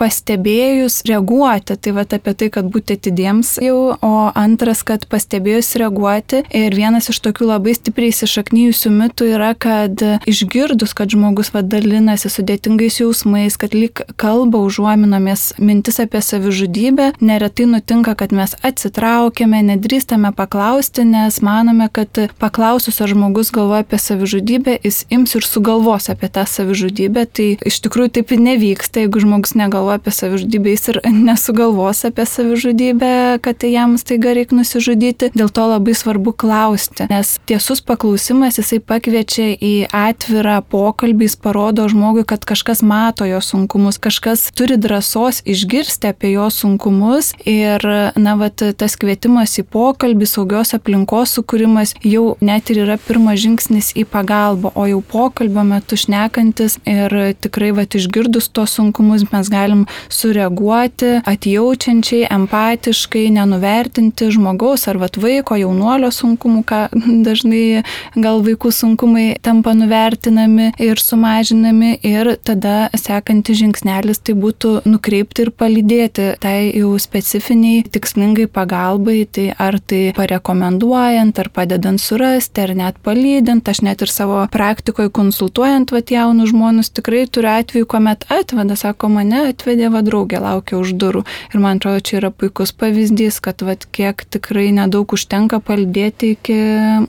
pastebėjus 0.00 1.02
reaguoti. 1.08 1.76
Tai 1.76 1.94
va 1.96 2.06
apie 2.06 2.34
tai, 2.34 2.48
kad 2.52 2.68
būti 2.72 2.96
atidiems 2.96 3.56
jau, 3.62 3.94
o 3.94 4.12
antras, 4.38 4.82
kad 4.86 5.04
pastebėjus 5.10 5.74
reaguoti. 5.80 6.42
Ir 6.56 6.74
vienas 6.76 7.10
iš 7.12 7.20
tokių 7.24 7.50
labai 7.52 7.76
stipriai 7.76 8.12
įsišaknyjusių 8.14 8.92
mitų 8.96 9.30
yra, 9.36 9.52
kad 9.58 10.02
išgirdus, 10.30 10.94
kad 10.96 11.12
žmogus 11.12 11.52
va 11.54 11.62
dalinasi 11.66 12.30
sudėtingais 12.32 13.00
jausmais, 13.02 13.58
kad 13.60 13.76
lyg 13.76 14.02
kalba 14.20 14.62
užuominomis 14.64 15.54
mintis 15.60 16.00
apie 16.02 16.22
savižudybę, 16.24 17.12
neretai 17.20 17.68
nutinka, 17.70 18.16
kad 18.18 18.34
mes 18.36 18.56
atsitraukiame, 18.66 19.62
nedrįstame 19.70 20.32
paklausti, 20.36 21.04
nes 21.08 21.40
manome, 21.44 21.90
kad 21.92 22.22
paklausus, 22.40 23.00
ar 23.02 23.12
žmogus 23.12 23.52
galvoja 23.54 23.84
apie 23.84 24.00
savižudybę, 24.00 24.78
jis 24.84 25.04
ims 25.12 25.36
ir 25.36 25.46
sugalvos 25.46 26.10
apie 26.12 26.30
tą 26.32 26.46
savižudybę. 26.48 27.26
Tai 27.30 27.48
iš 27.66 27.80
tikrųjų 27.84 28.14
taip 28.18 28.34
ir 28.34 28.44
nevyksta, 28.44 29.04
jeigu 29.04 29.22
žmogus 29.22 29.56
negalvoja 29.58 29.89
galvoja 29.90 29.98
apie 29.98 30.10
savižudybę, 30.10 30.70
jis 30.70 30.88
ir 30.88 31.00
nesugalvos 31.10 32.04
apie 32.04 32.26
savižudybę, 32.26 33.40
kad 33.42 33.58
tai 33.58 33.72
jam 33.72 33.98
staiga 33.98 34.34
reikia 34.34 34.56
nusižudyti. 34.56 35.30
Dėl 35.34 35.50
to 35.50 35.66
labai 35.66 35.94
svarbu 35.94 36.32
klausti, 36.32 37.06
nes 37.10 37.38
tiesus 37.46 37.80
paklausimas 37.80 38.58
jisai 38.58 38.80
pakviečia 38.80 39.56
į 39.58 39.90
atvirą 39.90 40.62
pokalbį, 40.70 41.26
jis 41.26 41.36
parodo 41.36 41.88
žmogui, 41.88 42.24
kad 42.24 42.44
kažkas 42.44 42.82
mato 42.82 43.24
jo 43.24 43.40
sunkumus, 43.40 43.98
kažkas 43.98 44.50
turi 44.54 44.76
drąsos 44.78 45.42
išgirsti 45.44 46.10
apie 46.10 46.34
jo 46.34 46.50
sunkumus 46.50 47.34
ir, 47.44 47.82
na, 48.16 48.36
vat, 48.36 48.62
tas 48.76 48.96
kvietimas 48.96 49.58
į 49.58 49.66
pokalbį, 49.70 50.26
saugios 50.26 50.74
aplinkos 50.74 51.34
sukūrimas 51.38 51.96
jau 52.04 52.36
net 52.40 52.70
ir 52.70 52.84
yra 52.84 52.98
pirmas 52.98 53.40
žingsnis 53.42 53.92
į 53.98 54.06
pagalbą, 54.06 54.72
o 54.74 54.86
jau 54.86 55.02
pokalbio 55.02 55.64
metu 55.66 55.98
šnekantis 55.98 56.78
ir 56.86 57.34
tikrai, 57.40 57.72
vat, 57.74 57.94
išgirdus 57.94 58.50
tos 58.54 58.78
sunkumus 58.78 59.26
mes 59.32 59.50
galim 59.50 59.69
galim 59.70 59.86
sureaguoti 60.08 61.20
atjaučiančiai, 61.24 62.26
empatiškai, 62.30 63.30
nenuvertinti 63.30 64.30
žmogaus 64.34 64.88
ar 64.88 64.98
vat 64.98 65.16
vaiko, 65.16 65.56
jaunuolio 65.56 66.10
sunkumų, 66.10 66.64
ką 66.66 66.80
dažnai 67.26 67.82
gal 68.16 68.42
vaikų 68.42 68.72
sunkumai 68.74 69.36
tampa 69.42 69.74
nuvertinami 69.74 70.72
ir 70.78 71.00
sumažinami. 71.00 71.98
Ir 72.06 72.34
tada 72.44 72.90
sekantis 72.96 73.60
žingsnelis 73.60 74.22
tai 74.24 74.34
būtų 74.38 74.82
nukreipti 74.88 75.46
ir 75.46 75.52
palydėti 75.52 76.30
tai 76.40 76.72
jau 76.74 76.94
specifiniai 76.98 77.84
tikslingai 77.90 78.48
pagalbai, 78.50 79.24
tai 79.30 79.50
ar 79.58 79.78
tai 79.80 80.10
parekomenduojant, 80.16 81.38
ar 81.38 81.50
padedant 81.54 82.00
surasti, 82.00 82.64
ar 82.64 82.74
net 82.76 83.00
palydint, 83.04 83.68
aš 83.68 83.82
net 83.86 84.02
ir 84.02 84.10
savo 84.10 84.42
praktikoje 84.52 85.12
konsultuojant 85.14 85.92
vat 85.94 86.10
jaunus 86.10 86.50
žmonės 86.50 86.92
tikrai 86.96 87.26
turiu 87.30 87.52
atveju, 87.52 87.88
kuomet 87.90 88.26
atveda, 88.32 88.76
sako, 88.78 89.10
mane 89.12 89.50
atvedė 89.60 89.90
va 89.92 90.00
draugė, 90.04 90.40
laukia 90.40 90.78
už 90.80 90.94
durų. 90.96 91.24
Ir 91.52 91.60
man 91.62 91.78
atrodo, 91.78 92.00
čia 92.00 92.18
yra 92.20 92.30
puikus 92.32 92.72
pavyzdys, 92.72 93.40
kad 93.44 93.60
va 93.66 93.76
kiek 93.76 94.24
tikrai 94.32 94.70
nedaug 94.74 95.12
užtenka 95.12 95.60
palidėti 95.60 96.34
iki 96.36 96.58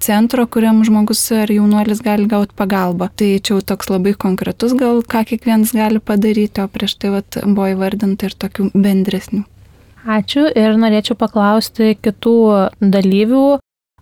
centro, 0.03 0.45
kuriam 0.51 0.83
žmogus 0.87 1.23
ar 1.35 1.51
jaunuolis 1.51 2.03
gali 2.03 2.27
gauti 2.27 2.55
pagalbą. 2.57 3.09
Tai 3.15 3.31
čia 3.39 3.55
jau 3.55 3.61
toks 3.73 3.91
labai 3.91 4.13
konkretus 4.19 4.75
gal, 4.77 5.01
ką 5.01 5.23
kiekvienas 5.31 5.73
gali 5.77 6.03
padaryti, 6.03 6.63
o 6.63 6.67
prieš 6.67 6.97
tai 6.99 7.15
va 7.15 7.23
buvo 7.45 7.71
įvardinta 7.71 8.27
ir 8.27 8.37
tokių 8.37 8.71
bendresnių. 8.75 9.45
Ačiū 10.01 10.47
ir 10.57 10.77
norėčiau 10.81 11.15
paklausti 11.15 11.93
kitų 12.01 12.37
dalyvių, 12.81 13.45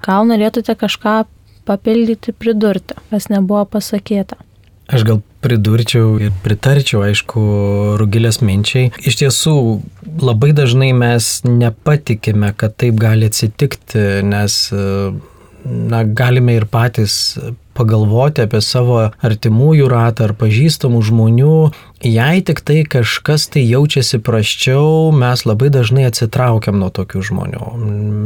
gal 0.05 0.29
norėtumėte 0.29 0.77
kažką 0.79 1.15
papildyti, 1.67 2.31
pridurti, 2.31 2.95
kas 3.11 3.27
nebuvo 3.29 3.65
pasakyta. 3.67 4.39
Aš 4.89 5.03
gal 5.05 5.19
pridurčiau 5.43 6.17
ir 6.21 6.33
pritarčiau, 6.43 7.03
aišku, 7.07 7.41
rugilės 8.01 8.41
minčiai. 8.43 8.91
Iš 8.99 9.19
tiesų, 9.21 9.55
labai 10.21 10.51
dažnai 10.57 10.91
mes 10.97 11.31
nepatikime, 11.47 12.51
kad 12.59 12.75
taip 12.79 12.99
gali 12.99 13.29
atsitikti, 13.31 14.21
nes 14.27 14.59
na, 15.65 16.03
galime 16.03 16.57
ir 16.59 16.67
patys 16.71 17.37
pagalvoti 17.79 18.43
apie 18.45 18.61
savo 18.65 18.99
artimųjų 19.23 19.87
ratą 19.91 20.29
ar 20.29 20.35
pažįstamų 20.43 21.03
žmonių 21.09 21.55
Jei 21.99 22.39
tik 22.39 22.61
tai 22.63 22.85
kažkas 22.87 23.49
tai 23.51 23.65
jaučiasi 23.67 24.21
praščiau, 24.23 25.11
mes 25.11 25.41
labai 25.43 25.67
dažnai 25.67 26.05
atsitraukiam 26.07 26.77
nuo 26.79 26.87
tokių 26.95 27.23
žmonių. 27.27 27.65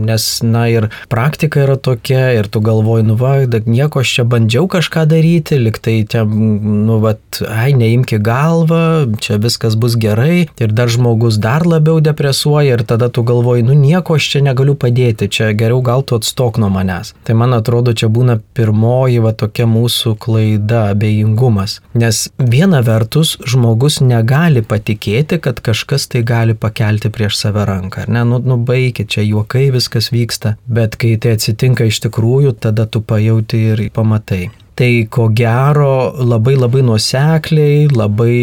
Nes, 0.06 0.26
na 0.46 0.68
ir 0.70 0.92
praktika 1.10 1.64
yra 1.64 1.74
tokia, 1.82 2.36
ir 2.38 2.46
tu 2.54 2.62
galvoji, 2.62 3.08
nu 3.08 3.18
va, 3.18 3.32
nieko 3.50 4.04
aš 4.04 4.12
čia 4.20 4.26
bandžiau 4.30 4.70
kažką 4.70 5.08
daryti, 5.10 5.58
liktai 5.58 5.96
čia, 6.06 6.22
nu 6.22 7.00
va, 7.02 7.16
ai, 7.50 7.74
neimki 7.74 8.20
galvą, 8.22 9.18
čia 9.18 9.40
viskas 9.42 9.74
bus 9.74 9.98
gerai, 9.98 10.46
ir 10.62 10.70
dar 10.70 10.94
žmogus 10.94 11.42
dar 11.42 11.66
labiau 11.66 11.98
depresuoja, 11.98 12.78
ir 12.78 12.86
tada 12.86 13.10
tu 13.10 13.26
galvoji, 13.26 13.66
nu 13.66 13.74
nieko 13.74 14.20
aš 14.22 14.30
čia 14.36 14.44
negaliu 14.46 14.78
padėti, 14.78 15.32
čia 15.34 15.50
geriau 15.58 15.82
gal 15.82 16.06
tu 16.06 16.22
atstok 16.22 16.62
nuo 16.62 16.70
manęs. 16.70 17.16
Tai 17.26 17.40
man 17.42 17.58
atrodo, 17.58 17.98
čia 17.98 18.06
būna 18.06 18.38
pirmoji 18.54 19.18
va 19.26 19.34
tokia 19.44 19.68
mūsų 19.70 20.16
klaida, 20.24 20.88
abejingumas. 20.94 21.80
Nes 21.98 22.26
viena 22.40 22.82
vertus, 22.86 23.36
žmogus 23.50 24.00
negali 24.04 24.64
patikėti, 24.66 25.42
kad 25.44 25.62
kažkas 25.64 26.08
tai 26.12 26.24
gali 26.28 26.56
pakelti 26.56 27.12
prieš 27.14 27.42
save 27.44 27.68
ranką. 27.70 28.08
Ar 28.08 28.14
ne, 28.18 28.26
nu, 28.28 28.40
nubaikit, 28.54 29.12
čia 29.14 29.26
juokai 29.28 29.68
viskas 29.76 30.12
vyksta, 30.16 30.58
bet 30.68 30.98
kai 31.00 31.16
tai 31.22 31.38
atsitinka 31.38 31.88
iš 31.90 32.04
tikrųjų, 32.08 32.58
tada 32.66 32.88
tu 32.88 33.04
pajauti 33.04 33.64
ir 33.74 33.88
pamatai. 33.94 34.48
Tai 34.80 34.92
ko 35.14 35.28
gero 35.30 36.14
labai 36.18 36.56
labai 36.58 36.82
nuosekliai, 36.86 37.88
labai 37.94 38.38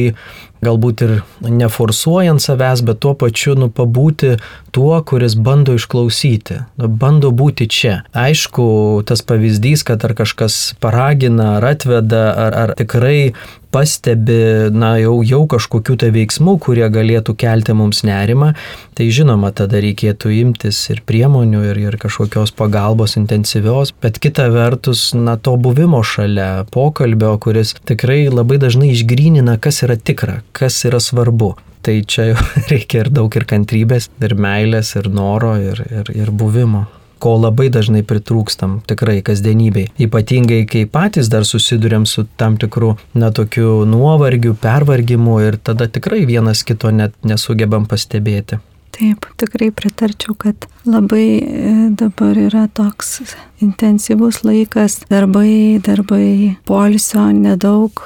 galbūt 0.64 1.04
ir 1.06 1.12
neforsuojant 1.40 2.42
savęs, 2.42 2.82
bet 2.84 3.00
tuo 3.02 3.14
pačiu 3.18 3.56
nu 3.58 3.70
pabūti 3.72 4.36
tuo, 4.74 4.92
kuris 5.06 5.34
bando 5.34 5.74
išklausyti, 5.78 6.60
nu, 6.80 6.90
bando 7.00 7.32
būti 7.34 7.66
čia. 7.70 7.94
Aišku, 8.16 8.66
tas 9.08 9.24
pavyzdys, 9.26 9.84
kad 9.88 10.04
ar 10.06 10.14
kažkas 10.18 10.60
paragina, 10.82 11.56
ar 11.58 11.70
atveda, 11.72 12.24
ar, 12.46 12.58
ar 12.64 12.74
tikrai 12.78 13.32
pastebi, 13.72 14.70
na, 14.74 14.94
jau, 15.00 15.20
jau 15.26 15.42
kažkokių 15.50 15.96
tai 16.02 16.10
veiksmų, 16.14 16.56
kurie 16.62 16.86
galėtų 16.92 17.34
kelti 17.40 17.74
mums 17.76 18.02
nerimą, 18.06 18.52
tai 18.98 19.08
žinoma, 19.14 19.52
tada 19.56 19.80
reikėtų 19.82 20.32
imtis 20.40 20.82
ir 20.92 21.02
priemonių, 21.08 21.62
ir, 21.70 21.80
ir 21.88 21.98
kažkokios 22.02 22.54
pagalbos 22.58 23.16
intensyvios, 23.20 23.94
bet 24.02 24.20
kita 24.22 24.50
vertus, 24.52 25.10
na, 25.16 25.38
to 25.38 25.56
buvimo 25.60 26.02
šalia 26.06 26.66
pokalbio, 26.74 27.36
kuris 27.42 27.74
tikrai 27.88 28.24
labai 28.28 28.60
dažnai 28.62 28.92
išgrynina, 28.94 29.58
kas 29.62 29.82
yra 29.86 29.98
tikra, 29.98 30.40
kas 30.56 30.82
yra 30.88 31.02
svarbu. 31.02 31.54
Tai 31.80 31.96
čia 32.04 32.34
reikia 32.72 33.06
ir 33.06 33.12
daug 33.14 33.34
ir 33.38 33.48
kantrybės, 33.48 34.10
ir 34.20 34.36
meilės, 34.36 34.96
ir 35.00 35.08
noro, 35.12 35.56
ir, 35.56 35.84
ir, 35.88 36.16
ir 36.16 36.34
buvimo 36.34 36.86
ko 37.20 37.36
labai 37.40 37.68
dažnai 37.72 38.02
pritrūkstam 38.06 38.80
tikrai 38.88 39.20
kasdienybei. 39.26 39.90
Ypatingai, 40.00 40.64
kai 40.70 40.86
patys 40.90 41.30
dar 41.32 41.46
susidurėm 41.48 42.06
su 42.08 42.26
tam 42.40 42.56
tikru, 42.60 42.96
na, 43.14 43.30
tokiu 43.34 43.84
nuovargiu, 43.88 44.56
pervargimu 44.58 45.38
ir 45.46 45.60
tada 45.60 45.88
tikrai 45.88 46.24
vienas 46.28 46.64
kito 46.66 46.92
net 46.94 47.14
nesugebam 47.26 47.86
pastebėti. 47.90 48.60
Taip, 48.90 49.24
tikrai 49.40 49.70
pritarčiau, 49.72 50.34
kad 50.36 50.66
labai 50.84 51.26
e, 51.40 51.74
dabar 51.96 52.36
yra 52.36 52.66
toks 52.74 53.20
intensyvus 53.62 54.42
laikas, 54.44 54.98
darbai, 55.08 55.78
darbai, 55.84 56.56
polisio 56.68 57.28
nedaug 57.32 58.02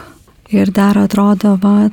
ir 0.52 0.70
dar 0.76 1.00
atrodo, 1.00 1.56
va, 1.62 1.88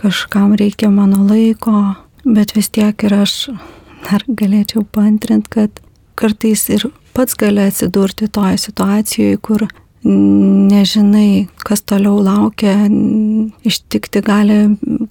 kažkam 0.00 0.56
reikia 0.58 0.88
mano 0.90 1.26
laiko, 1.28 1.92
bet 2.24 2.56
vis 2.56 2.72
tiek 2.72 3.04
ir 3.06 3.14
aš 3.20 3.36
dar 4.08 4.24
galėčiau 4.26 4.86
pantrinti, 4.88 5.52
kad 5.52 5.82
kartais 6.20 6.66
ir 6.72 6.86
pats 7.16 7.36
gali 7.38 7.64
atsidurti 7.64 8.28
toje 8.32 8.58
situacijoje, 8.60 9.38
kur 9.42 9.66
nežinai, 10.04 11.48
kas 11.60 11.82
toliau 11.84 12.22
laukia, 12.24 12.74
ištikti 13.68 14.22
gali 14.24 14.58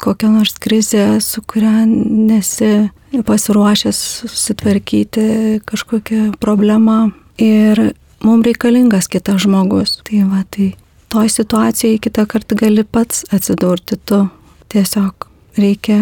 kokią 0.01 0.31
nors 0.33 0.55
krizę, 0.61 1.19
su 1.21 1.43
kuria 1.45 1.85
nesi 1.85 2.89
pasiruošęs 3.25 3.99
susitvarkyti 4.25 5.61
kažkokią 5.69 6.33
problemą 6.41 7.11
ir 7.37 7.93
mums 8.25 8.45
reikalingas 8.45 9.07
kitas 9.07 9.43
žmogus. 9.45 9.99
Tai 10.05 10.25
va, 10.31 10.43
tai 10.49 10.73
toj 11.13 11.29
situacijoje 11.37 12.01
kitą 12.05 12.25
kartą 12.29 12.57
gali 12.57 12.83
pats 12.83 13.25
atsidurti 13.33 13.97
tu. 14.05 14.25
Tiesiog 14.69 15.29
reikia 15.57 15.97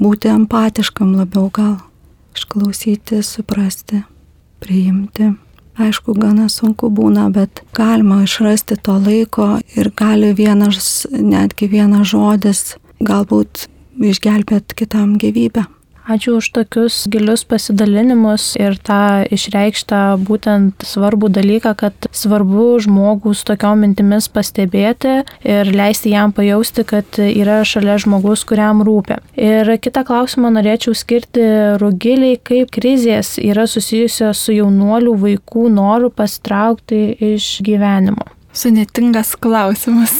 būti 0.00 0.32
empatiškam 0.32 1.16
labiau 1.16 1.50
gal. 1.52 1.78
išklausyti, 2.38 3.22
suprasti, 3.22 4.04
priimti. 4.60 5.32
Aišku, 5.78 6.16
gana 6.18 6.48
sunku 6.50 6.90
būna, 6.90 7.28
bet 7.30 7.62
galima 7.76 8.24
išrasti 8.24 8.80
to 8.82 8.96
laiko 8.98 9.60
ir 9.78 9.92
gali 9.94 10.32
vienas, 10.34 11.06
netgi 11.12 11.70
vienas 11.70 12.10
žodis 12.10 12.62
galbūt 12.98 13.68
išgelbėt 14.02 14.74
kitam 14.74 15.14
gyvybę. 15.22 15.68
Ačiū 16.08 16.38
už 16.40 16.46
tokius 16.56 17.02
gilius 17.12 17.42
pasidalinimus 17.44 18.54
ir 18.56 18.78
tą 18.80 19.26
išreikštą 19.28 19.98
būtent 20.24 20.86
svarbų 20.88 21.28
dalyką, 21.36 21.74
kad 21.76 22.08
svarbu 22.16 22.78
žmogų 22.80 23.34
su 23.36 23.44
tokiom 23.50 23.84
mintimis 23.84 24.30
pastebėti 24.32 25.18
ir 25.44 25.68
leisti 25.68 26.14
jam 26.14 26.32
pajausti, 26.32 26.86
kad 26.88 27.20
yra 27.20 27.58
šalia 27.68 27.98
žmogus, 28.00 28.46
kuriam 28.48 28.80
rūpia. 28.88 29.20
Ir 29.36 29.68
kitą 29.84 30.06
klausimą 30.08 30.54
norėčiau 30.56 30.96
skirti 30.96 31.44
rugiliai, 31.84 32.40
kaip 32.40 32.72
krizės 32.72 33.36
yra 33.36 33.68
susijusios 33.68 34.40
su 34.48 34.56
jaunuolių 34.56 35.12
vaikų 35.26 35.68
noru 35.76 36.08
pasitraukti 36.08 37.04
iš 37.34 37.58
gyvenimo 37.68 38.32
sudėtingas 38.58 39.34
klausimas, 39.40 40.14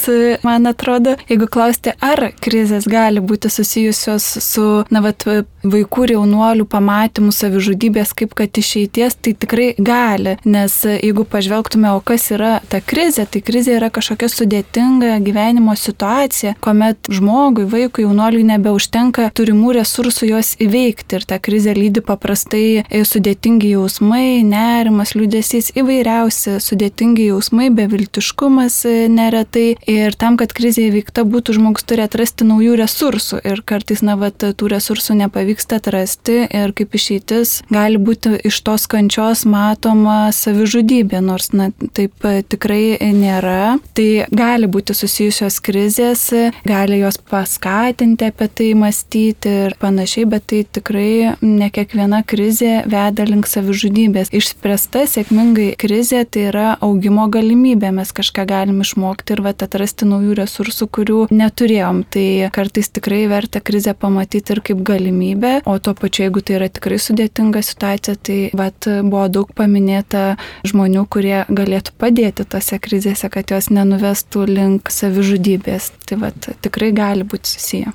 man 0.47 0.69
atrodo. 0.71 1.17
Jeigu 1.31 1.49
klausti, 1.51 1.95
ar 2.05 2.31
krizės 2.45 2.87
gali 2.91 3.23
būti 3.25 3.51
susijusios 3.53 4.27
su, 4.45 4.67
na, 4.95 5.03
vat, 5.05 5.27
vaikų 5.73 6.07
ir 6.07 6.15
jaunuolių 6.17 6.67
pamatymu 6.71 7.33
savižudybės 7.35 8.15
kaip 8.19 8.35
kad 8.39 8.61
išeities, 8.61 9.19
tai 9.23 9.35
tikrai 9.39 9.69
gali. 9.79 10.37
Nes 10.49 10.81
jeigu 10.89 11.25
pažvelgtume, 11.29 11.91
o 11.97 12.03
kas 12.05 12.29
yra 12.35 12.59
ta 12.71 12.81
krizė, 12.85 13.27
tai 13.31 13.43
krizė 13.45 13.77
yra 13.79 13.91
kažkokia 13.95 14.31
sudėtinga 14.33 15.19
gyvenimo 15.25 15.75
situacija, 15.79 16.55
kuomet 16.65 17.11
žmogui, 17.13 17.67
vaikui, 17.69 18.07
jaunuoliui 18.07 18.47
nebeužtenka 18.49 19.31
turimų 19.37 19.77
resursų 19.81 20.33
juos 20.33 20.55
įveikti. 20.63 21.19
Ir 21.19 21.27
ta 21.29 21.39
krizė 21.43 21.75
lydi 21.77 22.03
paprastai 22.05 22.85
sudėtingi 22.89 23.73
jausmai, 23.75 24.43
nerimas, 24.47 25.15
liūdėsys, 25.19 25.73
įvairiausi 25.79 26.59
sudėtingi 26.63 27.29
jausmai, 27.31 27.69
beviltiškumas 27.75 28.81
e, 28.89 28.95
neretai 29.13 29.69
ir 29.89 30.17
tam, 30.19 30.39
kad 30.41 30.53
krizė 30.57 30.89
įveikta 30.89 31.25
būtų, 31.29 31.57
žmogus 31.59 31.87
turi 31.89 32.05
atrasti 32.05 32.47
naujų 32.49 32.77
resursų 32.81 33.41
ir 33.45 33.63
kartais, 33.67 34.03
na, 34.07 34.19
vat, 34.21 34.39
tų 34.39 34.71
resursų 34.75 35.19
nepavyksta 35.59 35.77
atrasti 35.77 36.47
ir 36.55 36.73
kaip 36.73 36.95
išeitis 36.95 37.63
gali 37.71 37.99
būti 37.99 38.39
iš 38.47 38.63
tos 38.63 38.87
kančios 38.87 39.45
matoma 39.45 40.31
savižudybė, 40.33 41.21
nors, 41.21 41.53
na, 41.53 41.71
taip 41.93 42.13
e, 42.25 42.43
tikrai 42.43 42.99
nėra. 43.01 43.79
Tai 43.95 44.27
gali 44.31 44.67
būti 44.67 44.95
susijusios 44.95 45.61
krizės, 45.61 46.31
gali 46.65 47.01
jos 47.01 47.19
paskatinti 47.19 48.29
apie 48.31 48.49
tai 48.49 48.75
mąstyti 48.75 49.49
ir 49.67 49.77
panašiai, 49.81 50.27
bet 50.27 50.47
tai 50.47 50.65
tikrai 50.65 51.35
ne 51.43 51.71
kiekviena 51.71 52.23
krizė 52.23 52.85
veda 52.87 53.25
link 53.27 53.49
savižudybės. 53.49 54.31
Išspręsta 54.33 55.07
sėkmingai 55.09 55.75
krizė 55.79 56.25
tai 56.25 56.49
yra 56.53 56.77
augimo 56.81 57.29
galimybė. 57.29 57.93
Mes 57.93 58.13
kažką 58.13 58.47
galim 58.49 58.83
išmokti 58.85 59.35
ir 59.35 59.43
vat, 59.43 59.63
atrasti 59.63 60.07
naujų 60.09 60.39
resursų, 60.39 60.89
kurių 60.89 61.27
neturėjom. 61.35 62.05
Tai 62.09 62.29
kartais 62.55 62.91
tikrai 62.95 63.27
verta 63.31 63.61
krizę 63.65 63.95
pamatyti 63.99 64.55
ir 64.55 64.63
kaip 64.65 64.85
galimybę, 64.87 65.38
o 65.67 65.77
tuo 65.79 65.95
pačiu, 65.99 66.27
jeigu 66.27 66.43
tai 66.43 66.59
yra 66.59 66.69
tikrai 66.73 66.99
sudėtinga 67.03 67.63
situacija, 67.65 68.17
tai 68.29 68.39
vat, 68.59 68.89
buvo 69.03 69.27
daug 69.33 69.53
paminėta 69.59 70.37
žmonių, 70.69 71.05
kurie 71.13 71.45
galėtų 71.49 71.95
padėti 72.01 72.47
tose 72.49 72.81
krizėse, 72.83 73.31
kad 73.33 73.55
jos 73.55 73.71
nenuvestų 73.75 74.45
link 74.51 74.93
savižudybės. 74.93 75.93
Tai 76.09 76.21
vat, 76.27 76.53
tikrai 76.65 76.93
gali 76.97 77.27
būti 77.29 77.57
susiję. 77.57 77.95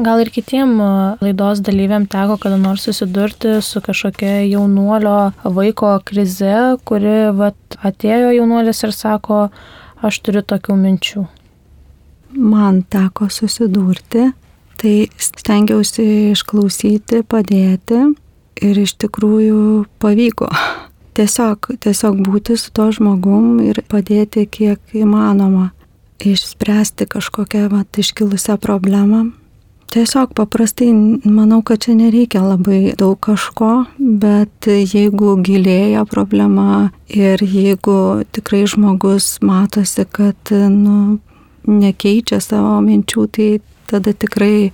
Gal 0.00 0.22
ir 0.22 0.30
kitiem 0.32 0.78
laidos 1.20 1.60
dalyviam 1.60 2.06
teko 2.08 2.38
kada 2.40 2.56
nors 2.56 2.86
susidurti 2.88 3.58
su 3.60 3.82
kažkokia 3.84 4.38
jaunuolio 4.48 5.32
vaiko 5.44 5.98
krize, 6.08 6.78
kuri 6.88 7.28
vat, 7.36 7.76
atėjo 7.84 8.30
jaunuolis 8.38 8.80
ir 8.86 8.94
sako, 8.96 9.42
aš 10.00 10.20
turiu 10.24 10.40
tokių 10.40 10.78
minčių. 10.80 11.26
Man 12.32 12.80
teko 12.88 13.28
susidurti, 13.28 14.30
tai 14.80 14.94
stengiausi 15.20 16.32
išklausyti, 16.32 17.22
padėti 17.28 18.00
ir 18.62 18.80
iš 18.84 18.96
tikrųjų 19.02 19.84
pavyko. 20.02 20.50
Tiesiog, 21.16 21.74
tiesiog 21.84 22.22
būti 22.24 22.56
su 22.56 22.72
to 22.72 22.88
žmogum 22.96 23.60
ir 23.60 23.82
padėti 23.84 24.46
kiek 24.48 24.96
įmanoma 24.96 25.70
išspręsti 26.22 27.04
kažkokią 27.10 27.66
vat, 27.68 27.98
iškilusią 28.00 28.56
problemą 28.62 29.26
Tiesiog 29.92 30.30
paprastai 30.32 30.88
manau, 31.28 31.58
kad 31.60 31.82
čia 31.84 31.92
nereikia 31.92 32.40
labai 32.40 32.94
daug 32.96 33.18
kažko, 33.20 33.84
bet 34.00 34.64
jeigu 34.64 35.34
gilėja 35.44 36.06
problema 36.08 36.88
ir 37.12 37.42
jeigu 37.44 38.24
tikrai 38.32 38.62
žmogus 38.72 39.26
matosi, 39.44 40.06
kad 40.08 40.54
nu, 40.72 41.18
nekeičia 41.68 42.40
savo 42.40 42.78
minčių, 42.86 43.26
tai 43.36 43.50
tada 43.92 44.14
tikrai 44.16 44.72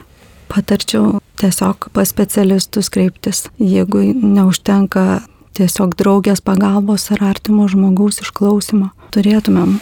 patarčiau 0.48 1.18
tiesiog 1.38 1.90
pas 1.92 2.09
specialistus 2.09 2.90
kreiptis, 2.90 3.46
jeigu 3.59 4.02
neužtenka 4.14 5.20
tiesiog 5.59 5.96
draugės 5.98 6.42
pagalbos 6.44 7.11
ar 7.14 7.24
artimo 7.33 7.66
žmogaus 7.70 8.22
išklausimo. 8.22 8.90
Turėtumėm 9.14 9.78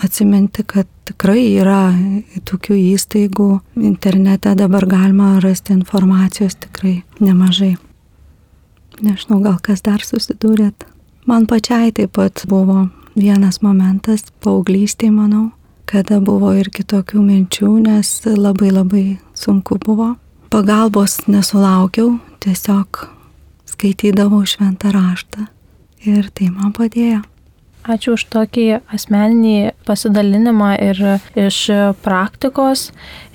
atsiminti, 0.00 0.64
kad 0.64 0.88
tikrai 1.08 1.42
yra 1.60 1.92
tokių 2.48 2.78
įstaigų, 2.94 3.50
internete 3.82 4.54
dabar 4.58 4.86
galima 4.88 5.34
rasti 5.42 5.74
informacijos 5.76 6.56
tikrai 6.62 7.00
nemažai. 7.20 7.76
Nežinau, 9.00 9.40
gal 9.44 9.58
kas 9.62 9.82
dar 9.84 10.04
susidūrėt. 10.04 10.86
Man 11.28 11.46
pačiai 11.48 11.92
taip 11.96 12.14
pat 12.16 12.44
buvo 12.48 12.88
vienas 13.16 13.60
momentas, 13.64 14.26
paauglystėje, 14.44 15.12
manau, 15.14 15.50
kada 15.90 16.20
buvo 16.22 16.52
ir 16.54 16.70
kitokių 16.70 17.22
minčių, 17.24 17.70
nes 17.86 18.10
labai 18.30 18.70
labai 18.70 19.04
sunku 19.34 19.80
buvo. 19.82 20.14
Pagalbos 20.50 21.20
nesulaukiau, 21.30 22.18
tiesiog 22.42 23.04
skaitydavau 23.70 24.42
šventą 24.46 24.92
raštą 24.94 25.46
ir 26.06 26.30
tai 26.34 26.50
man 26.54 26.74
padėjo. 26.76 27.22
Ačiū 27.80 28.12
už 28.12 28.26
tokį 28.28 28.64
asmeninį 28.92 29.72
pasidalinimą 29.88 30.74
ir 30.84 30.98
iš 31.32 31.58
praktikos. 32.04 32.90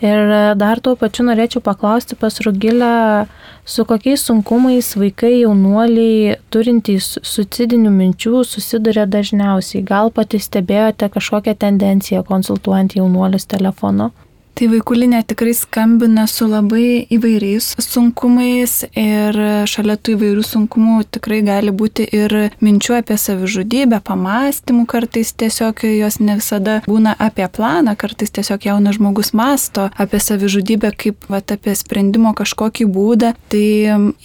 Ir 0.05 0.53
dar 0.61 0.81
tuo 0.85 0.93
pačiu 0.99 1.25
norėčiau 1.25 1.63
paklausti 1.65 2.13
pas 2.19 2.37
Rugilę, 2.45 3.25
su 3.65 3.85
kokiais 3.89 4.21
sunkumais 4.21 4.91
vaikai 5.01 5.39
jaunuoliai 5.39 6.37
turintys 6.53 7.15
suicidinių 7.25 7.89
minčių 7.95 8.43
susiduria 8.45 9.07
dažniausiai. 9.09 9.81
Gal 9.81 10.13
pati 10.13 10.37
stebėjote 10.37 11.09
kažkokią 11.17 11.57
tendenciją 11.65 12.21
konsultuojant 12.29 12.93
jaunuolius 12.99 13.49
telefonu? 13.49 14.11
Tai 14.55 14.69
vaikų 14.71 14.95
linija 14.95 15.25
tikrai 15.27 15.51
skambina 15.51 16.23
su 16.31 16.45
labai 16.47 17.01
įvairiais 17.11 17.73
sunkumais 17.83 18.77
ir 18.95 19.35
šalia 19.67 19.97
tų 19.99 20.13
įvairių 20.15 20.45
sunkumų 20.47 21.01
tikrai 21.17 21.41
gali 21.43 21.73
būti 21.75 22.05
ir 22.15 22.35
minčių 22.63 22.95
apie 23.01 23.17
savižudybę, 23.19 23.99
pamastymų, 24.07 24.85
kartais 24.87 25.33
tiesiog 25.35 25.83
jos 25.89 26.21
ne 26.23 26.37
visada 26.39 26.77
būna 26.87 27.17
apie 27.19 27.49
planą, 27.51 27.97
kartais 27.99 28.31
tiesiog 28.31 28.69
jaunas 28.69 28.95
žmogus 28.95 29.33
masto 29.35 29.89
apie 29.99 30.23
savižudybę 30.23 30.93
kaip 31.03 31.27
vat, 31.27 31.51
apie 31.51 31.75
sprendimo 31.75 32.31
kažkokį 32.39 32.87
būdą. 32.95 33.33
Tai 33.51 33.67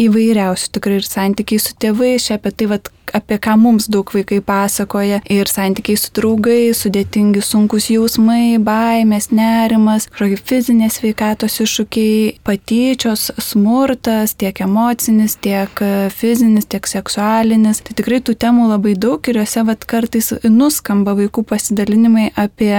įvairiausių 0.07 0.73
tikrai 0.79 1.01
ir 1.01 1.11
santykiai 1.11 1.59
su 1.59 1.75
tėvais, 1.75 2.31
apie 2.31 2.55
tai, 2.55 2.71
vat, 2.77 2.95
apie 3.17 3.39
ką 3.43 3.57
mums 3.61 3.89
daug 3.93 4.11
vaikai 4.15 4.41
pasakoja 4.45 5.21
ir 5.31 5.51
santykiai 5.51 5.99
su 6.01 6.13
draugais, 6.17 6.83
sudėtingi 6.85 7.43
sunkus 7.45 7.91
jausmai, 7.93 8.59
baimės, 8.63 9.31
nerimas, 9.35 10.09
kažkokie 10.11 10.41
fizinės 10.51 11.01
veikatos 11.05 11.61
iššūkiai, 11.65 12.41
patyčios, 12.47 13.31
smurtas, 13.41 14.35
tiek 14.41 14.63
emocinis, 14.65 15.37
tiek 15.43 15.85
fizinis, 16.15 16.69
tiek 16.71 16.87
seksualinis. 16.91 17.83
Tai 17.87 17.97
tikrai 17.99 18.21
tų 18.25 18.37
temų 18.41 18.71
labai 18.73 18.97
daug 18.99 19.25
ir 19.31 19.41
juose 19.43 19.65
vat 19.69 19.87
kartais 19.89 20.33
nuskamba 20.45 21.17
vaikų 21.19 21.47
pasidalinimai 21.51 22.31
apie 22.39 22.75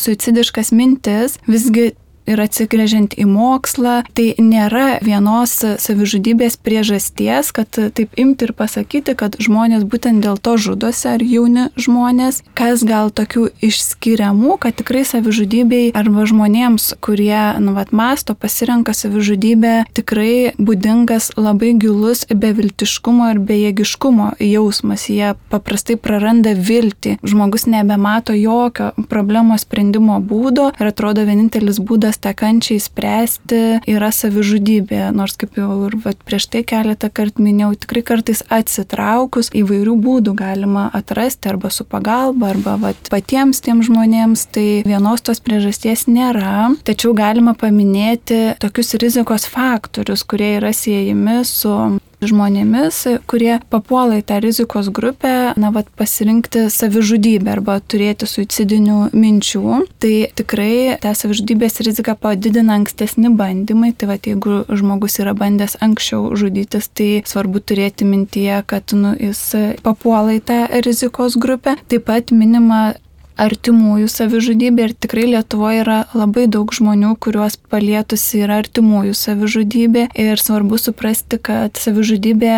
suicidiškas 0.00 0.72
mintis. 0.76 1.38
Visgi 1.48 1.92
ir 2.26 2.40
atsigrėžiant 2.40 3.14
į 3.18 3.26
mokslą, 3.28 4.02
tai 4.16 4.32
nėra 4.40 4.98
vienos 5.04 5.56
savižudybės 5.60 6.56
priežasties, 6.64 7.52
kad 7.54 7.68
taip 7.70 8.14
imti 8.20 8.48
ir 8.48 8.54
pasakyti, 8.56 9.14
kad 9.18 9.36
žmonės 9.42 9.84
būtent 9.88 10.24
dėl 10.24 10.38
to 10.40 10.56
žudosi 10.60 11.08
ar 11.14 11.24
jauni 11.24 11.68
žmonės, 11.80 12.42
kas 12.56 12.84
gal 12.86 13.12
tokių 13.14 13.48
išskiriamų, 13.64 14.58
kad 14.62 14.76
tikrai 14.80 15.04
savižudybei 15.08 15.92
arba 15.96 16.26
žmonėms, 16.28 16.94
kurie, 17.04 17.56
nu, 17.60 17.74
vat, 17.76 17.92
masto, 17.92 18.34
pasirenka 18.34 18.94
savižudybę, 18.96 19.74
tikrai 19.96 20.54
būdingas 20.58 21.32
labai 21.36 21.74
gilus 21.80 22.24
beviltiškumo 22.30 23.30
ir 23.34 23.42
bejėgiškumo 23.44 24.34
jausmas. 24.42 25.08
Jie 25.12 25.34
paprastai 25.52 25.96
praranda 26.00 26.54
viltį. 26.56 27.18
Žmogus 27.24 27.66
nebemato 27.70 28.34
jokio 28.36 28.92
problemos 29.10 29.64
sprendimo 29.66 30.20
būdo 30.24 30.70
ir 30.78 30.90
atrodo 30.90 31.24
vienintelis 31.26 31.80
būdas 31.82 32.13
būdas 32.14 32.20
tą 32.22 32.34
kančią 32.34 32.78
įspręsti 32.78 33.80
yra 33.90 34.10
savižudybė. 34.12 35.12
Nors 35.14 35.36
kaip 35.36 35.56
jau 35.56 35.86
ir 35.88 35.96
vat, 36.04 36.16
prieš 36.24 36.48
tai 36.48 36.62
keletą 36.62 37.10
kartų 37.10 37.42
minėjau, 37.42 37.74
tikrai 37.78 38.02
kartais 38.02 38.42
atsitraukus 38.50 39.50
įvairių 39.54 39.96
būdų 39.98 40.34
galima 40.34 40.90
atrasti 40.92 41.48
arba 41.48 41.70
su 41.70 41.84
pagalba, 41.84 42.52
arba 42.54 42.76
vat, 42.78 42.96
patiems 43.10 43.60
tiem 43.60 43.82
žmonėms, 43.82 44.46
tai 44.52 44.82
vienos 44.86 45.22
tos 45.22 45.40
priežasties 45.40 46.06
nėra. 46.06 46.74
Tačiau 46.84 47.14
galima 47.14 47.54
paminėti 47.54 48.56
tokius 48.60 48.94
rizikos 49.00 49.46
faktorius, 49.46 50.24
kurie 50.24 50.56
yra 50.58 50.72
siejami 50.72 51.42
su 51.44 51.98
žmonėmis, 52.30 53.00
kurie 53.30 53.58
papuola 53.72 54.20
į 54.20 54.24
tą 54.28 54.40
rizikos 54.44 54.90
grupę, 54.94 55.54
na, 55.60 55.70
vad 55.74 55.88
pasirinkti 55.98 56.66
savižudybę 56.72 57.52
arba 57.54 57.78
turėti 57.80 58.28
suicidinių 58.28 59.10
minčių. 59.14 59.62
Tai 60.02 60.14
tikrai 60.38 60.96
tą 61.02 61.14
savižudybės 61.18 61.80
riziką 61.86 62.16
padidina 62.20 62.78
ankstesni 62.78 63.32
bandymai. 63.34 63.92
Tai 63.98 64.10
vad, 64.14 64.26
jeigu 64.28 64.62
žmogus 64.68 65.20
yra 65.22 65.36
bandęs 65.38 65.78
anksčiau 65.84 66.32
žudytis, 66.38 66.90
tai 66.90 67.22
svarbu 67.28 67.62
turėti 67.62 68.08
mintyje, 68.08 68.62
kad 68.70 68.96
nu, 68.96 69.14
jis 69.18 69.42
papuola 69.84 70.38
į 70.38 70.44
tą 70.48 70.60
rizikos 70.84 71.38
grupę. 71.40 71.78
Taip 71.88 72.08
pat 72.08 72.34
minima 72.34 72.94
artimųjų 73.40 74.08
savižudybė 74.10 74.88
ir 74.88 74.94
tikrai 74.94 75.26
Lietuvoje 75.32 75.82
yra 75.82 75.98
labai 76.14 76.46
daug 76.50 76.70
žmonių, 76.74 77.14
kuriuos 77.22 77.56
palietusi 77.70 78.44
yra 78.44 78.60
artimųjų 78.62 79.14
savižudybė. 79.18 80.06
Ir 80.14 80.40
svarbu 80.40 80.78
suprasti, 80.78 81.40
kad 81.42 81.78
savižudybė, 81.80 82.54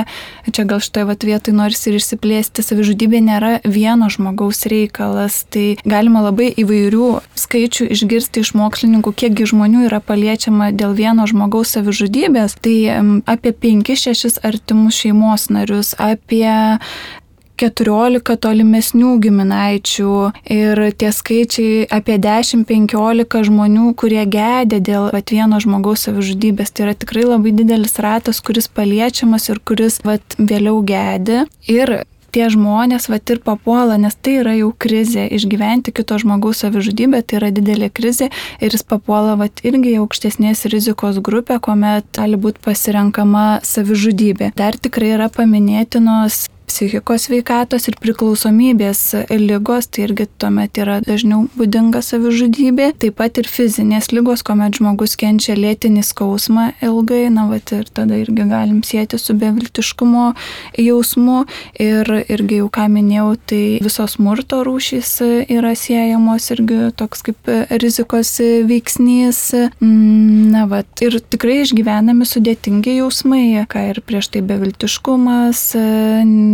čia 0.53 0.67
gal 0.69 0.83
šitoje 0.85 1.09
vat 1.09 1.27
vietoje 1.27 1.57
nors 1.57 1.83
ir 1.89 1.99
išsiplėsti, 1.99 2.65
savižudybė 2.67 3.23
nėra 3.25 3.53
vieno 3.65 4.11
žmogaus 4.13 4.67
reikalas, 4.71 5.43
tai 5.51 5.79
galima 5.89 6.25
labai 6.27 6.51
įvairių 6.53 7.11
skaičių 7.39 7.89
išgirsti 7.97 8.45
iš 8.45 8.53
mokslininkų, 8.59 9.15
kiekgi 9.17 9.49
žmonių 9.53 9.87
yra 9.89 10.03
paliečiama 10.05 10.73
dėl 10.77 10.97
vieno 10.99 11.29
žmogaus 11.29 11.77
savižudybės, 11.77 12.59
tai 12.61 12.77
apie 13.25 13.55
5-6 13.57 14.43
artimus 14.47 15.01
šeimos 15.01 15.49
narius, 15.53 15.95
apie 15.99 16.53
14 17.61 18.37
tolimesnių 18.43 19.13
giminaičių 19.25 20.17
ir 20.57 20.83
tie 21.01 21.13
skaičiai 21.13 21.87
apie 21.93 22.19
10-15 22.23 23.47
žmonių, 23.51 23.93
kurie 23.99 24.25
gedė 24.31 24.81
dėl 24.81 25.09
vat, 25.15 25.33
vieno 25.33 25.61
žmogaus 25.63 26.07
savižudybės. 26.09 26.73
Tai 26.73 26.89
yra 26.89 26.99
tikrai 26.99 27.25
labai 27.27 27.55
didelis 27.57 27.97
ratas, 28.03 28.43
kuris 28.45 28.69
paliečiamas 28.69 29.49
ir 29.53 29.63
kuris 29.65 30.03
vat, 30.05 30.37
vėliau 30.39 30.83
gedė. 30.87 31.47
Ir 31.71 32.03
tie 32.37 32.49
žmonės 32.53 33.09
vat 33.09 33.31
ir 33.33 33.41
papuola, 33.45 33.97
nes 34.01 34.13
tai 34.21 34.35
yra 34.43 34.53
jau 34.59 34.69
krizė, 34.77 35.25
išgyventi 35.39 35.95
kito 35.97 36.19
žmogaus 36.21 36.61
savižudybę, 36.65 37.23
tai 37.25 37.39
yra 37.41 37.49
didelė 37.55 37.89
krizė 37.89 38.29
ir 38.61 38.77
jis 38.77 38.85
papuola 38.85 39.39
vat 39.41 39.63
irgi 39.65 39.95
į 39.95 40.03
aukštesnės 40.03 40.67
rizikos 40.73 41.23
grupę, 41.25 41.57
kuomet 41.65 42.11
gali 42.19 42.37
būti 42.37 42.61
pasirenkama 42.67 43.47
savižudybė. 43.65 44.53
Dar 44.59 44.77
tikrai 44.77 45.15
yra 45.17 45.31
paminėtinos 45.33 46.45
psichikos 46.67 47.29
veikatos 47.31 47.89
ir 47.91 47.97
priklausomybės 48.03 49.03
lygos, 49.31 49.89
tai 49.91 50.07
irgi 50.07 50.27
tuomet 50.41 50.79
yra 50.81 50.99
dažniau 51.05 51.47
būdinga 51.57 52.03
savižudybė, 52.05 52.91
taip 53.01 53.19
pat 53.21 53.41
ir 53.41 53.49
fizinės 53.51 54.11
lygos, 54.13 54.43
kuomet 54.47 54.79
žmogus 54.79 55.17
kenčia 55.21 55.57
lėtinį 55.59 56.05
skausmą 56.07 56.69
ilgai, 56.85 57.27
na, 57.33 57.47
va, 57.51 57.61
ir 57.61 57.89
tada 57.95 58.19
irgi 58.21 58.47
galim 58.51 58.83
sėti 58.87 59.19
su 59.21 59.37
beviltiškumo 59.39 60.27
jausmu. 60.83 61.45
Ir 61.83 62.11
irgi 62.33 62.61
jau 62.61 62.69
ką 62.73 62.87
minėjau, 62.93 63.31
tai 63.51 63.63
visos 63.85 64.17
smurto 64.17 64.63
rūšys 64.67 65.13
yra 65.53 65.75
siejamos 65.79 66.51
irgi 66.55 66.91
toks 66.97 67.25
kaip 67.27 67.51
rizikos 67.83 68.37
veiksnys, 68.69 69.41
mm, 69.81 70.51
na, 70.53 70.67
va, 70.71 70.83
ir 71.05 71.19
tikrai 71.21 71.61
išgyvenami 71.65 72.27
sudėtingi 72.29 72.99
jausmai, 73.01 73.45
ką 73.71 73.89
ir 73.93 74.03
prieš 74.07 74.31
tai 74.35 74.43
beviltiškumas, 74.47 75.63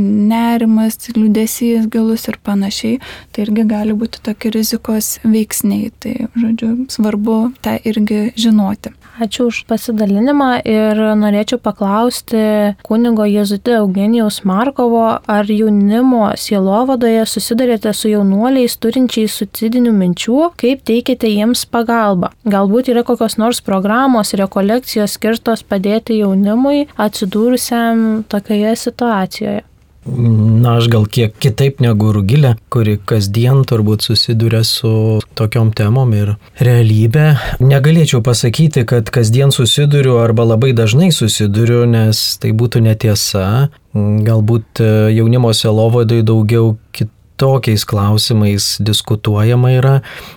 nerimas, 0.02 0.98
liūdėsys 1.14 1.88
gilus 1.92 2.28
ir 2.30 2.38
panašiai, 2.44 2.98
tai 3.32 3.46
irgi 3.46 3.66
gali 3.70 3.96
būti 3.96 4.22
tokie 4.26 4.52
rizikos 4.54 5.16
veiksniai. 5.24 5.92
Tai, 6.02 6.16
žodžiu, 6.38 6.72
svarbu 6.92 7.38
tą 7.62 7.78
irgi 7.88 8.24
žinoti. 8.38 8.94
Ačiū 9.20 9.50
už 9.50 9.66
pasidalinimą 9.68 10.62
ir 10.64 10.98
norėčiau 11.20 11.58
paklausti 11.60 12.72
kunigo 12.86 13.26
Jėzutė 13.28 13.74
Eugenijaus 13.82 14.40
Markovo, 14.48 15.04
ar 15.28 15.50
jaunimo 15.52 16.30
sielovadoje 16.40 17.26
susidurėte 17.28 17.92
su 17.92 18.08
jaunuoliais 18.08 18.78
turinčiais 18.80 19.36
suicidinių 19.36 19.92
minčių, 19.98 20.38
kaip 20.56 20.86
teikite 20.88 21.28
jiems 21.28 21.66
pagalbą. 21.68 22.32
Galbūt 22.48 22.88
yra 22.94 23.04
kokios 23.04 23.36
nors 23.36 23.60
programos, 23.60 24.32
rekolekcijos 24.40 25.18
skirtos 25.18 25.60
padėti 25.60 26.16
jaunimui 26.22 26.86
atsidūrusiam 26.96 28.24
tokioje 28.32 28.74
situacijoje. 28.86 29.60
Na, 30.04 30.76
aš 30.80 30.88
gal 30.90 31.04
kiek 31.06 31.36
kitaip 31.38 31.78
negu 31.82 32.10
Rugilė, 32.14 32.56
kuri 32.74 32.96
kasdien 33.06 33.62
turbūt 33.68 34.02
susiduria 34.02 34.64
su 34.66 35.20
tokiom 35.38 35.70
temom 35.78 36.10
ir 36.18 36.34
realybė. 36.58 37.26
Negalėčiau 37.62 38.18
pasakyti, 38.26 38.82
kad 38.88 39.12
kasdien 39.14 39.54
susiduriu 39.54 40.18
arba 40.18 40.48
labai 40.54 40.72
dažnai 40.74 41.12
susiduriu, 41.14 41.84
nes 41.86 42.24
tai 42.42 42.50
būtų 42.50 42.82
netiesa. 42.88 43.46
Galbūt 43.94 44.82
jaunimo 45.14 45.54
selovadai 45.54 46.22
daugiau 46.26 46.76
kitų 46.96 47.10
tokiais 47.42 47.82
klausimais 47.88 48.76
diskutuojama 48.78 49.72
yra, 49.74 49.94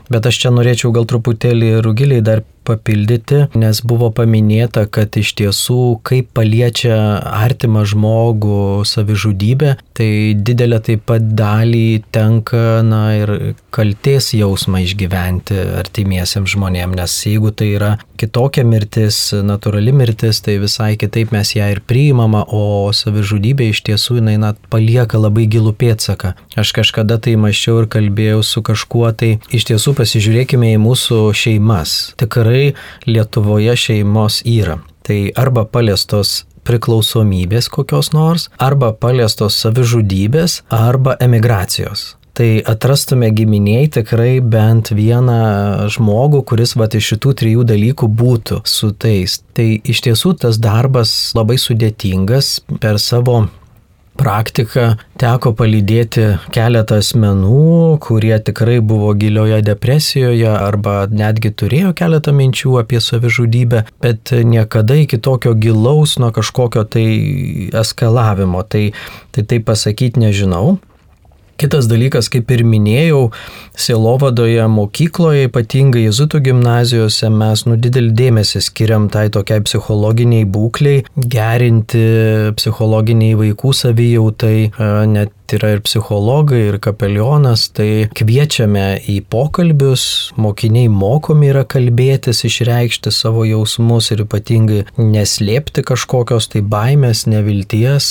bet 0.09 0.25
aš 0.25 0.39
čia 0.41 0.51
norėčiau 0.55 0.89
gal 0.95 1.05
truputėlį 1.05 1.75
rugiliai 1.85 2.23
dar 2.25 2.41
papildyti, 2.65 3.45
nes 3.57 3.81
buvo 3.85 4.11
paminėta, 4.15 4.85
kad 4.91 5.15
iš 5.19 5.33
tiesų, 5.39 5.99
kaip 6.05 6.31
paliečia 6.37 6.97
artimą 7.45 7.85
žmogų 7.89 8.85
savižudybė, 8.87 9.75
tai 9.95 10.09
didelė 10.35 10.81
taip 10.89 11.05
pat 11.09 11.27
dalį 11.37 12.03
tenka, 12.15 12.81
na 12.85 13.03
ir 13.19 13.33
kalties 13.75 14.31
jausmą 14.35 14.81
išgyventi 14.85 15.57
artimiesiems 15.81 16.55
žmonėms, 16.55 16.97
nes 16.99 17.15
jeigu 17.27 17.51
tai 17.55 17.71
yra 17.75 17.91
kitokia 18.19 18.63
mirtis, 18.67 19.17
natūrali 19.45 19.93
mirtis, 19.95 20.41
tai 20.45 20.57
visai 20.63 20.93
kitaip 20.99 21.33
mes 21.35 21.55
ją 21.55 21.67
ir 21.73 21.81
priimama, 21.87 22.45
o 22.47 22.91
savižudybė 22.95 23.69
iš 23.71 23.83
tiesų 23.89 24.19
jinai 24.21 24.37
na, 24.41 24.53
palieka 24.71 25.19
labai 25.21 25.47
gilų 25.51 25.75
pėtsaką. 25.79 26.35
Aš 26.55 26.71
kažkada 26.77 27.19
tai 27.21 27.35
mačiau 27.39 27.81
ir 27.83 27.89
kalbėjau 27.91 28.41
su 28.47 28.63
kažkuo, 28.65 29.07
tai 29.17 29.35
iš 29.55 29.67
tiesų 29.71 29.95
pasižiūrėkime 29.99 30.71
į 30.75 30.81
mūsų 30.85 31.19
šeimas. 31.35 31.97
Tikrai 32.21 32.54
tikrai 32.55 32.73
Lietuvoje 33.05 33.75
šeimos 33.75 34.41
yra. 34.45 34.79
Tai 35.05 35.31
arba 35.35 35.65
paliestos 35.65 36.45
priklausomybės 36.65 37.69
kokios 37.69 38.11
nors, 38.13 38.49
arba 38.57 38.91
paliestos 38.93 39.59
savižudybės, 39.61 40.63
arba 40.69 41.17
emigracijos 41.19 42.15
tai 42.35 42.59
atrastume 42.67 43.29
giminiai 43.31 43.87
tikrai 43.87 44.41
bent 44.43 44.89
vieną 44.91 45.87
žmogų, 45.87 46.41
kuris 46.43 46.73
va 46.75 46.89
iš 46.91 47.13
šitų 47.13 47.31
trijų 47.39 47.63
dalykų 47.63 48.09
būtų 48.11 48.57
su 48.67 48.91
tais. 48.91 49.37
Tai 49.55 49.69
iš 49.79 50.01
tiesų 50.03 50.33
tas 50.43 50.59
darbas 50.59 51.31
labai 51.37 51.55
sudėtingas 51.55 52.57
per 52.83 52.99
savo 52.99 53.45
praktiką 54.19 54.87
teko 55.21 55.51
palydėti 55.57 56.25
keletą 56.55 56.99
asmenų, 57.03 57.97
kurie 58.03 58.35
tikrai 58.47 58.79
buvo 58.79 59.13
gilioje 59.17 59.61
depresijoje 59.65 60.49
arba 60.51 61.05
netgi 61.11 61.51
turėjo 61.51 61.93
keletą 61.97 62.33
minčių 62.35 62.79
apie 62.81 63.01
savižudybę, 63.03 63.85
bet 64.03 64.33
niekada 64.47 64.97
iki 65.03 65.19
tokio 65.19 65.53
gilaus 65.53 66.17
nuo 66.21 66.31
kažkokio 66.35 66.85
tai 66.95 67.07
eskalavimo. 67.83 68.63
Tai 68.63 68.85
tai, 69.31 69.43
tai 69.43 69.59
pasakyti 69.59 70.19
nežinau. 70.19 70.77
Kitas 71.61 71.87
dalykas, 71.87 72.27
kaip 72.31 72.51
ir 72.51 72.65
minėjau, 72.67 73.29
Sielovadoje 73.75 74.63
mokykloje, 74.71 75.49
ypatingai 75.49 76.05
Jėzutų 76.05 76.39
gimnazijose, 76.45 77.27
mes 77.31 77.65
nu 77.67 77.75
didelį 77.79 78.13
dėmesį 78.15 78.61
skiriam 78.63 79.09
tai 79.11 79.27
tokiai 79.33 79.63
psichologiniai 79.65 80.47
būkliai, 80.47 81.03
gerinti 81.15 82.03
psichologiniai 82.55 83.35
vaikų 83.39 83.73
savijautai, 83.75 84.57
net 85.11 85.33
yra 85.53 85.75
ir 85.75 85.81
psichologai, 85.85 86.61
ir 86.71 86.77
kapelionas, 86.81 87.67
tai 87.75 88.07
kviečiame 88.17 88.85
į 89.11 89.19
pokalbius, 89.29 90.05
mokiniai 90.41 90.89
mokomi 90.89 91.51
yra 91.51 91.65
kalbėtis, 91.69 92.41
išreikšti 92.47 93.13
savo 93.13 93.45
jausmus 93.45 94.09
ir 94.15 94.23
ypatingai 94.25 94.85
neslėpti 94.97 95.83
kažkokios 95.85 96.49
tai 96.53 96.63
baimės, 96.65 97.25
nevilties, 97.29 98.09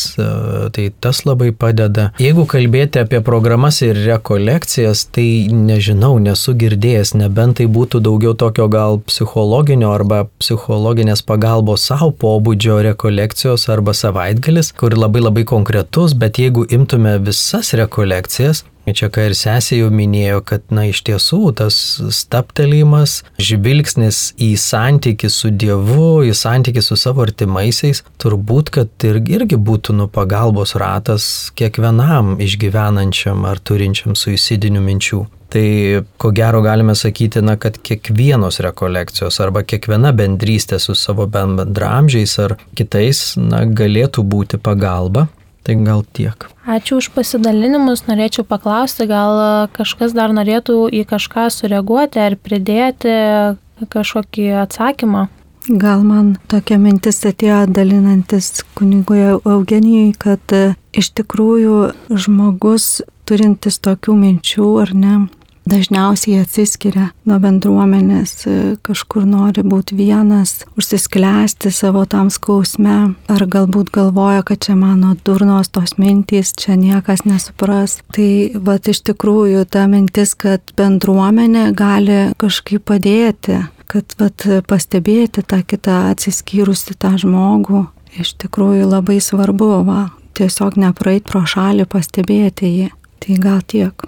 tai 0.76 0.86
tas 1.00 1.24
labai 1.26 1.50
padeda. 1.56 2.10
Jeigu 2.22 2.46
kalbėti 2.50 3.02
apie 3.02 3.22
programas 3.34 3.80
ir 3.82 3.98
rekolekcijas, 4.06 5.00
tai 5.10 5.48
nežinau, 5.50 6.20
nesu 6.22 6.52
girdėjęs, 6.54 7.16
nebent 7.18 7.56
tai 7.58 7.64
būtų 7.76 7.98
daugiau 8.06 8.34
tokio 8.38 8.68
gal 8.70 9.00
psichologinio 9.08 9.88
arba 9.90 10.20
psichologinės 10.38 11.24
pagalbos 11.26 11.88
savo 11.90 12.12
pobūdžio 12.22 12.76
rekolekcijos 12.86 13.66
arba 13.74 13.96
savaitgalis, 13.98 14.70
kur 14.78 14.94
labai 14.94 15.24
labai 15.24 15.42
konkretus, 15.50 16.14
bet 16.14 16.38
jeigu 16.38 16.62
imtume 16.78 17.16
visas 17.26 17.72
rekolekcijas, 17.74 18.62
Čia 18.84 19.08
ką 19.08 19.22
ir 19.30 19.34
sesė 19.38 19.78
jau 19.78 19.88
minėjo, 19.88 20.42
kad 20.44 20.64
na 20.74 20.84
iš 20.90 21.00
tiesų 21.06 21.54
tas 21.56 21.76
staptelimas, 22.12 23.22
žvilgsnis 23.40 24.34
į 24.36 24.50
santykių 24.60 25.30
su 25.32 25.48
Dievu, 25.48 26.24
į 26.28 26.34
santykių 26.36 26.82
su 26.84 26.98
savo 27.00 27.24
artimaisiais, 27.24 28.02
turbūt, 28.20 28.74
kad 28.74 29.06
ir, 29.08 29.22
irgi 29.24 29.56
būtų 29.56 29.96
nu 29.96 30.08
pagalbos 30.12 30.76
ratas 30.76 31.28
kiekvienam 31.56 32.36
išgyvenančiam 32.44 33.46
ar 33.48 33.62
turinčiam 33.64 34.18
suicidinių 34.18 34.84
minčių. 34.84 35.22
Tai 35.54 35.66
ko 36.18 36.32
gero 36.34 36.60
galime 36.64 36.96
sakyti, 36.98 37.38
na, 37.44 37.54
kad 37.56 37.76
kiekvienos 37.78 38.58
rekolekcijos 38.64 39.38
arba 39.40 39.62
kiekviena 39.62 40.10
bendrystė 40.16 40.80
su 40.82 40.96
savo 40.98 41.28
bendramžiais 41.30 42.34
ar 42.42 42.56
kitais 42.74 43.20
na, 43.38 43.62
galėtų 43.64 44.26
būti 44.26 44.58
pagalba. 44.58 45.28
Tai 45.64 45.76
gal 45.80 46.02
tiek. 46.12 46.44
Ačiū 46.68 46.98
už 47.00 47.08
pasidalinimus. 47.16 48.04
Norėčiau 48.04 48.44
paklausti, 48.44 49.06
gal 49.08 49.68
kažkas 49.72 50.12
dar 50.12 50.34
norėtų 50.36 50.90
į 50.92 51.06
kažką 51.08 51.48
sureaguoti 51.48 52.20
ar 52.20 52.36
pridėti 52.36 53.14
kažkokį 53.88 54.50
atsakymą. 54.64 55.28
Gal 55.64 56.02
man 56.04 56.34
tokia 56.52 56.76
mintis 56.76 57.22
atėjo 57.24 57.62
dalinantis 57.72 58.50
kunigoje 58.76 59.38
Eugenijui, 59.48 60.12
kad 60.20 60.52
iš 60.92 61.08
tikrųjų 61.16 61.78
žmogus 62.12 63.00
turintis 63.24 63.80
tokių 63.80 64.18
minčių 64.20 64.68
ar 64.82 64.92
ne, 64.92 65.14
dažniausiai 65.68 66.42
atsiskiria 66.42 67.08
nuo 67.28 67.38
bendruomenės, 67.42 68.34
kažkur 68.84 69.26
nori 69.28 69.64
būti 69.66 69.96
vienas, 69.98 70.62
užsisklęsti 70.78 71.72
savo 71.74 72.04
tam 72.10 72.30
skausme, 72.32 73.14
ar 73.32 73.46
galbūt 73.50 73.92
galvoja, 73.94 74.44
kad 74.46 74.62
čia 74.64 74.76
mano 74.78 75.14
durnos 75.26 75.70
tos 75.72 75.96
mintys, 76.00 76.54
čia 76.58 76.78
niekas 76.80 77.24
nesupras. 77.28 77.98
Tai 78.14 78.30
va 78.60 78.78
iš 78.78 79.00
tikrųjų 79.08 79.64
ta 79.70 79.86
mintis, 79.90 80.34
kad 80.38 80.74
bendruomenė 80.78 81.70
gali 81.76 82.20
kažkaip 82.40 82.84
padėti, 82.90 83.62
kad 83.90 84.16
vat, 84.20 84.44
pastebėti 84.68 85.44
tą 85.46 85.62
kitą 85.66 86.10
atsiskyrusi 86.12 86.96
tą 86.98 87.14
žmogų, 87.20 87.86
iš 88.20 88.34
tikrųjų 88.42 88.88
labai 88.90 89.20
svarbu, 89.22 89.70
va, 89.86 90.02
tiesiog 90.38 90.78
nepraeit 90.80 91.26
pro 91.28 91.44
šalį, 91.48 91.88
pastebėti 91.90 92.70
jį. 92.70 92.90
Tai 93.24 93.38
gal 93.40 93.62
tiek. 93.64 94.04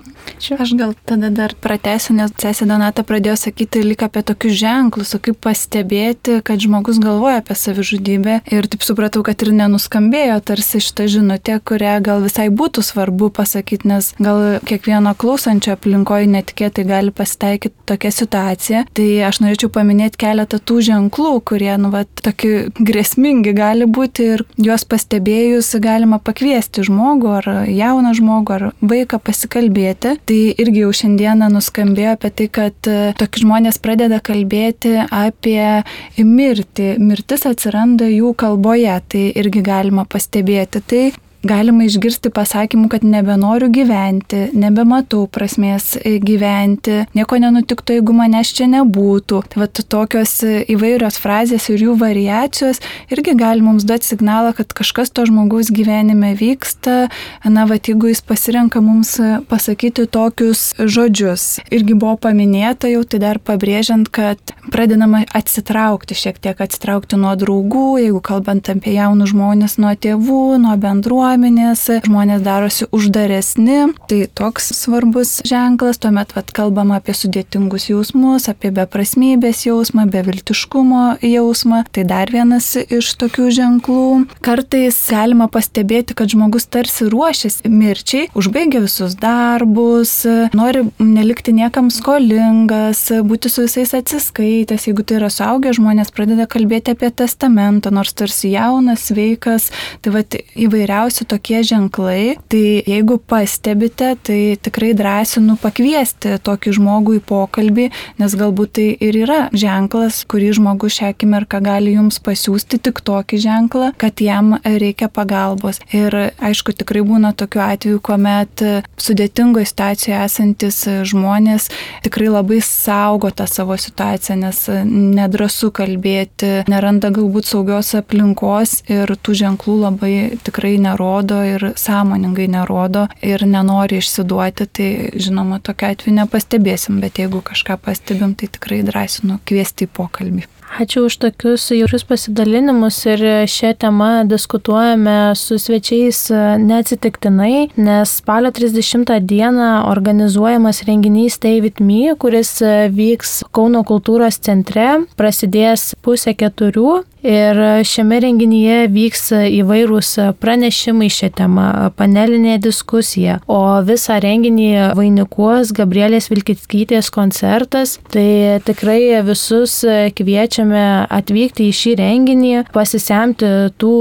Aš 0.59 0.74
gal 0.76 0.92
tada 1.05 1.31
dar 1.31 1.55
pratęsiu, 1.62 2.14
nes 2.18 2.33
sesė 2.37 2.66
Donata 2.68 3.05
pradėjo 3.07 3.37
sakyti 3.40 3.81
lik 3.85 4.02
apie 4.05 4.20
tokius 4.26 4.57
ženklus, 4.59 5.14
o 5.16 5.20
kaip 5.22 5.38
pastebėti, 5.42 6.40
kad 6.44 6.61
žmogus 6.61 6.98
galvoja 7.02 7.40
apie 7.40 7.57
savižudybę. 7.57 8.40
Ir 8.52 8.68
taip 8.70 8.85
supratau, 8.85 9.22
kad 9.26 9.40
ir 9.42 9.52
nenuskambėjo 9.57 10.37
tarsi 10.44 10.83
šitą 10.85 11.07
žinutę, 11.11 11.57
kurią 11.64 11.94
gal 12.05 12.24
visai 12.26 12.48
būtų 12.52 12.85
svarbu 12.85 13.31
pasakyti, 13.38 13.88
nes 13.88 14.11
gal 14.20 14.59
kiekvieno 14.68 15.14
klausančio 15.16 15.72
aplinkoje 15.76 16.29
netikėtai 16.35 16.85
gali 16.88 17.14
pasitaikyti 17.14 17.87
tokia 17.88 18.12
situacija. 18.12 18.85
Tai 18.92 19.09
aš 19.31 19.40
norėčiau 19.44 19.72
paminėti 19.72 20.20
keletą 20.26 20.61
tų 20.61 20.83
ženklų, 20.90 21.35
kurie, 21.48 21.72
nu, 21.81 21.92
va, 21.94 22.05
tokie 22.20 22.68
grėsmingi 22.76 23.55
gali 23.57 23.88
būti 23.88 24.29
ir 24.35 24.44
juos 24.61 24.85
pastebėjus 24.85 25.72
galima 25.83 26.20
pakviesti 26.20 26.85
žmogų 26.87 27.35
ar 27.40 27.50
jauną 27.70 28.12
žmogų 28.18 28.59
ar 28.59 28.68
vaiką 28.83 29.06
pasikalbėti 29.23 30.16
Tai 30.27 30.38
irgi 30.59 30.83
jau 30.83 30.92
šiandieną 30.95 31.49
nuskambėjo 31.55 32.14
apie 32.16 32.31
tai, 32.35 32.47
kad 32.51 32.88
e, 32.90 33.12
tokie 33.19 33.42
žmonės 33.45 33.79
pradeda 33.83 34.19
kalbėti 34.25 34.97
apie 35.05 35.85
mirtį. 36.19 36.97
Mirtis 37.03 37.47
atsiranda 37.49 38.09
jų 38.11 38.33
kalboje, 38.38 38.97
tai 39.12 39.29
irgi 39.38 39.62
galima 39.66 40.07
pastebėti. 40.11 40.83
Tai 40.83 41.03
galima 41.47 41.87
išgirsti 41.87 42.31
pasakymų, 42.35 42.89
kad 42.93 43.05
nebenoriu 43.07 43.69
gyventi, 43.73 44.47
nebematau 44.57 45.27
prasmės 45.33 45.95
gyventi, 46.03 47.05
nieko 47.17 47.39
nenutiktų, 47.43 48.01
jeigu 48.01 48.15
manęs 48.17 48.53
čia 48.57 48.69
nebūtų. 48.73 49.43
Tai 49.53 49.63
va 49.63 49.69
tokios 49.71 50.39
įvairios 50.45 51.19
frazės 51.23 51.69
ir 51.73 51.87
jų 51.87 51.97
variacijos 52.01 52.83
irgi 53.13 53.37
gali 53.39 53.65
mums 53.65 53.87
duoti 53.87 54.11
signalą, 54.11 54.53
kad 54.57 54.75
kažkas 54.77 55.13
to 55.15 55.27
žmogaus 55.29 55.71
gyvenime 55.75 56.35
vyksta. 56.39 57.07
Na, 57.45 57.67
va, 57.69 57.79
jeigu 57.79 58.11
jis 58.11 58.23
pasirenka 58.27 58.83
mums 58.85 59.17
pasakyti 59.51 60.07
tokius 60.11 60.73
žodžius. 60.79 61.47
Irgi 61.71 61.95
buvo 61.95 62.17
paminėta 62.27 62.91
jau, 62.91 63.05
tai 63.07 63.23
dar 63.23 63.41
pabrėžiant, 63.43 64.11
kad 64.11 64.41
pradedama 64.73 65.25
atsitraukti 65.37 66.17
šiek 66.19 66.41
tiek, 66.43 66.59
atsitraukti 66.61 67.19
nuo 67.21 67.35
draugų, 67.39 67.87
jeigu 68.03 68.23
kalbant 68.25 68.71
apie 68.73 68.97
jaunus 68.97 69.33
žmonės, 69.33 69.79
nuo 69.83 69.95
tėvų, 69.95 70.43
nuo 70.63 70.75
bendruomenės 70.81 71.36
bendruomenės, 71.37 71.83
žmonės 72.07 72.42
darosi 72.42 72.87
uždaresni, 72.94 73.92
tai 74.09 74.27
toks 74.33 74.72
svarbus 74.72 75.42
ženklas, 75.44 75.99
tuomet 76.01 76.33
vat, 76.35 76.49
kalbama 76.53 76.96
apie 76.96 77.12
sudėtingus 77.12 77.90
jausmus, 77.90 78.49
apie 78.49 78.70
beprasmybės 78.72 79.66
jausmą, 79.66 80.07
beviltiškumo 80.09 81.18
jausmą, 81.20 81.85
tai 81.92 82.05
dar 82.09 82.31
vienas 82.33 82.77
iš 82.77 83.12
tokių 83.20 83.51
ženklų. 83.53 84.07
Kartais 84.40 84.96
galima 85.11 85.49
pastebėti, 85.53 86.16
kad 86.16 86.33
žmogus 86.33 86.66
tarsi 86.66 87.09
ruošiasi 87.12 87.68
mirčiai, 87.68 88.31
užbaigia 88.37 88.81
visus 88.85 89.16
darbus, 89.20 90.25
nori 90.57 90.87
nelikti 90.99 91.53
niekam 91.53 91.90
skolingas, 91.92 93.11
būti 93.27 93.53
su 93.53 93.66
visais 93.66 93.92
atsiskaitęs, 93.96 94.88
jeigu 94.88 95.05
tai 95.05 95.20
yra 95.20 95.31
suaugę 95.33 95.75
žmonės, 95.77 96.14
pradeda 96.16 96.49
kalbėti 96.49 96.96
apie 96.96 97.12
testamentą, 97.12 97.92
nors 97.92 98.16
tarsi 98.16 98.55
jaunas, 98.55 99.09
sveikas, 99.11 99.70
tai 100.01 100.16
va 100.16 100.25
įvairiausi 100.57 101.26
tokie 101.29 101.62
ženklai, 101.67 102.37
tai 102.51 102.83
jeigu 102.87 103.19
pastebite, 103.19 104.15
tai 104.23 104.57
tikrai 104.62 104.93
drąsinu 104.97 105.57
pakviesti 105.61 106.37
tokį 106.47 106.75
žmogų 106.79 107.17
į 107.19 107.23
pokalbį, 107.27 107.87
nes 108.21 108.37
galbūt 108.39 108.75
tai 108.79 108.87
ir 109.03 109.19
yra 109.25 109.39
ženklas, 109.57 110.23
kurį 110.31 110.53
žmogus 110.59 110.99
šią 110.99 111.12
akimirką 111.15 111.61
gali 111.65 111.97
jums 111.97 112.21
pasiūsti, 112.23 112.81
tik 112.87 113.03
tokį 113.07 113.41
ženklą, 113.43 113.91
kad 114.01 114.21
jam 114.23 114.57
reikia 114.65 115.09
pagalbos. 115.12 115.81
Ir 115.97 116.15
aišku, 116.37 116.77
tikrai 116.77 117.05
būna 117.07 117.33
tokių 117.37 117.62
atvejų, 117.67 118.03
kuomet 118.05 118.65
sudėtingoje 119.01 119.71
situacijoje 119.73 120.21
esantis 120.27 120.83
žmonės 121.11 121.71
tikrai 122.05 122.31
labai 122.33 122.61
saugo 122.65 123.31
tą 123.35 123.49
savo 123.51 123.79
situaciją, 123.81 124.39
nes 124.45 124.62
nedrasu 124.87 125.73
kalbėti, 125.75 126.67
neranda 126.71 127.11
galbūt 127.15 127.49
saugios 127.49 127.95
aplinkos 127.99 128.81
ir 128.93 129.17
tų 129.17 129.37
ženklų 129.43 129.77
labai 129.87 130.15
tikrai 130.47 130.77
nerodo 130.83 131.06
nerodo 131.07 131.45
ir 131.45 131.73
sąmoningai 131.77 132.49
nerodo 132.49 133.07
ir 133.23 133.47
nenori 133.47 133.99
išsiduoti, 133.99 134.66
tai 134.66 134.88
žinoma, 135.14 135.61
tokia 135.62 135.92
atveju 135.95 136.16
nepastebėsim, 136.16 137.01
bet 137.01 137.19
jeigu 137.19 137.42
kažką 137.42 137.79
pastebim, 137.79 138.35
tai 138.35 138.49
tikrai 138.49 138.83
drąsinu 138.83 139.38
kviesti 139.47 139.87
į 139.87 139.92
pokalbį. 139.95 140.47
Ačiū 140.66 141.07
už 141.07 141.14
tokius 141.23 141.71
jautrius 141.71 142.03
pasidalinimus 142.05 142.99
ir 143.07 143.21
šią 143.49 143.71
temą 143.79 144.27
diskutuojame 144.27 145.33
su 145.38 145.61
svečiais 145.62 146.27
neatsitiktinai, 146.59 147.71
nes 147.79 148.16
spalio 148.19 148.51
30 148.51 149.14
dieną 149.23 149.87
organizuojamas 149.87 150.83
renginys 150.85 151.38
with 151.62 151.81
Me, 151.81 152.14
kuris 152.19 152.61
vyks 152.90 153.45
Kauno 153.53 153.85
kultūros 153.85 154.42
centre, 154.42 155.07
prasidės 155.16 155.95
pusę 156.03 156.35
keturių 156.35 157.05
Ir 157.24 157.59
šiame 157.87 158.18
renginyje 158.22 158.87
vyks 158.92 159.31
įvairūs 159.48 160.11
pranešimai 160.42 161.09
šią 161.11 161.31
temą, 161.38 161.66
panelinė 161.96 162.59
diskusija, 162.62 163.38
o 163.48 163.81
visą 163.87 164.18
renginį 164.22 164.92
vainikuos 164.98 165.72
Gabrielės 165.76 166.29
Vilkitskytės 166.31 167.09
koncertas. 167.14 167.96
Tai 168.12 168.61
tikrai 168.66 169.22
visus 169.26 169.79
kviečiame 170.18 170.85
atvykti 171.09 171.70
į 171.70 171.76
šį 171.81 171.94
renginį, 172.02 172.52
pasisemti 172.76 173.50
tų 173.81 173.94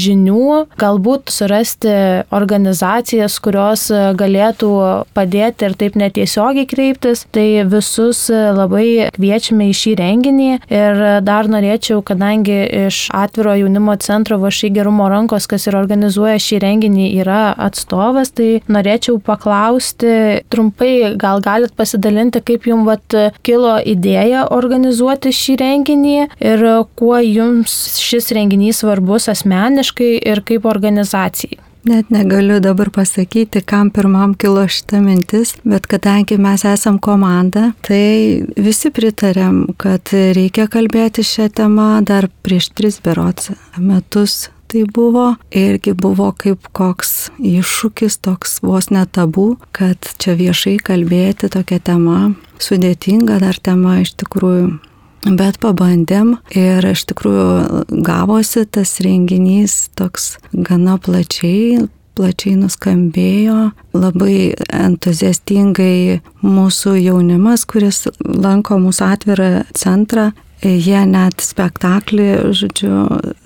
žinių, 0.00 0.46
galbūt 0.80 1.34
surasti 1.34 1.96
organizacijas, 2.32 3.36
kurios 3.42 3.88
galėtų 3.90 4.72
padėti 5.16 5.68
ir 5.68 5.76
taip 5.82 5.98
netiesiogiai 6.00 6.68
kreiptis. 6.70 7.26
Tai 7.34 7.48
visus 7.74 8.28
labai 8.30 9.10
kviečiame 9.18 9.68
į 9.68 9.76
šį 9.82 9.94
renginį 10.00 10.50
ir 10.70 11.04
dar 11.26 11.50
norėčiau, 11.50 12.00
kadangi 12.06 12.59
iš 12.86 13.02
atviro 13.16 13.54
jaunimo 13.58 13.96
centro 14.02 14.38
Vašai 14.40 14.70
gerumo 14.74 15.08
rankos, 15.10 15.46
kas 15.50 15.66
ir 15.68 15.76
organizuoja 15.78 16.38
šį 16.40 16.60
renginį, 16.64 17.06
yra 17.22 17.40
atstovas, 17.68 18.32
tai 18.36 18.60
norėčiau 18.70 19.20
paklausti 19.24 20.42
trumpai, 20.52 21.16
gal 21.20 21.42
galit 21.44 21.74
pasidalinti, 21.76 22.42
kaip 22.44 22.68
jums 22.70 22.88
vat, 22.90 23.18
kilo 23.46 23.76
idėja 23.78 24.46
organizuoti 24.54 25.32
šį 25.36 25.56
renginį 25.60 26.18
ir 26.52 26.68
kuo 26.98 27.18
jums 27.22 27.80
šis 28.00 28.30
renginys 28.36 28.82
svarbus 28.84 29.28
asmeniškai 29.32 30.14
ir 30.20 30.44
kaip 30.46 30.68
organizacijai. 30.70 31.69
Net 31.88 32.10
negaliu 32.12 32.58
dabar 32.60 32.90
pasakyti, 32.92 33.62
kam 33.64 33.88
pirmam 33.90 34.34
kilo 34.36 34.66
šita 34.68 35.00
mintis, 35.00 35.54
bet 35.64 35.86
kadangi 35.88 36.36
mes 36.36 36.64
esam 36.68 36.98
komanda, 37.00 37.70
tai 37.86 38.44
visi 38.60 38.92
pritarėm, 38.92 39.62
kad 39.80 40.12
reikia 40.12 40.68
kalbėti 40.68 41.24
šią 41.24 41.48
temą 41.56 41.90
dar 42.04 42.28
prieš 42.44 42.68
tris 42.76 43.00
berots 43.00 43.54
metus 43.80 44.50
tai 44.70 44.84
buvo. 44.84 45.34
Irgi 45.50 45.94
buvo 45.96 46.30
kaip 46.36 46.68
koks 46.76 47.30
iššūkis, 47.38 48.20
toks 48.22 48.60
vos 48.62 48.90
netabų, 48.94 49.48
kad 49.72 50.12
čia 50.20 50.36
viešai 50.38 50.76
kalbėti 50.84 51.50
tokia 51.50 51.80
tema, 51.82 52.34
sudėtinga 52.60 53.40
dar 53.42 53.58
tema 53.58 53.98
iš 54.04 54.14
tikrųjų. 54.20 54.89
Bet 55.24 55.58
pabandėm 55.60 56.36
ir 56.56 56.84
iš 56.92 57.04
tikrųjų 57.10 57.84
gavosi 58.06 58.64
tas 58.72 58.96
renginys 59.04 59.90
toks 59.98 60.38
gana 60.52 60.96
plačiai, 60.96 61.82
plačiai 62.16 62.56
nuskambėjo, 62.56 63.70
labai 63.96 64.54
entuziastingai 64.56 66.20
mūsų 66.44 66.96
jaunimas, 67.02 67.66
kuris 67.68 68.06
lanko 68.24 68.80
mūsų 68.80 69.10
atvirą 69.12 69.50
centrą, 69.76 70.30
jie 70.64 71.00
net 71.08 71.40
spektaklį, 71.44 72.28
žodžiu, 72.56 72.92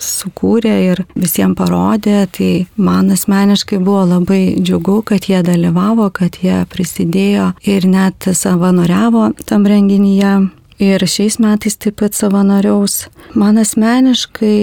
sukūrė 0.03 0.75
ir 0.89 1.05
visiems 1.15 1.59
parodė, 1.59 2.25
tai 2.35 2.67
man 2.77 3.13
asmeniškai 3.15 3.79
buvo 3.83 4.05
labai 4.15 4.57
džiugu, 4.59 5.01
kad 5.11 5.29
jie 5.31 5.43
dalyvavo, 5.47 6.11
kad 6.15 6.39
jie 6.43 6.65
prisidėjo 6.71 7.53
ir 7.67 7.87
net 7.91 8.31
savanoriavo 8.35 9.33
tam 9.47 9.67
renginyje. 9.71 10.37
Ir 10.85 11.05
šiais 11.09 11.39
metais 11.41 11.79
taip 11.81 12.01
pat 12.03 12.17
savanoriaus. 12.17 13.07
Man 13.39 13.57
asmeniškai 13.63 14.59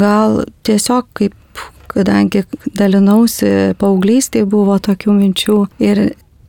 gal 0.00 0.42
tiesiog 0.66 1.08
kaip 1.16 1.62
kadangi 1.94 2.42
dalinausi 2.76 3.74
paauglystėje 3.80 4.48
buvo 4.50 4.76
tokių 4.82 5.14
minčių 5.14 5.58
ir 5.84 6.00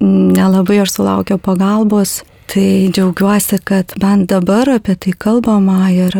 nelabai 0.02 0.82
aš 0.84 0.98
sulaukiau 0.98 1.38
pagalbos, 1.42 2.24
tai 2.52 2.90
džiaugiuosi, 2.94 3.62
kad 3.66 3.94
bent 4.02 4.30
dabar 4.34 4.70
apie 4.76 4.98
tai 4.98 5.14
kalbama 5.18 5.90
ir 5.94 6.18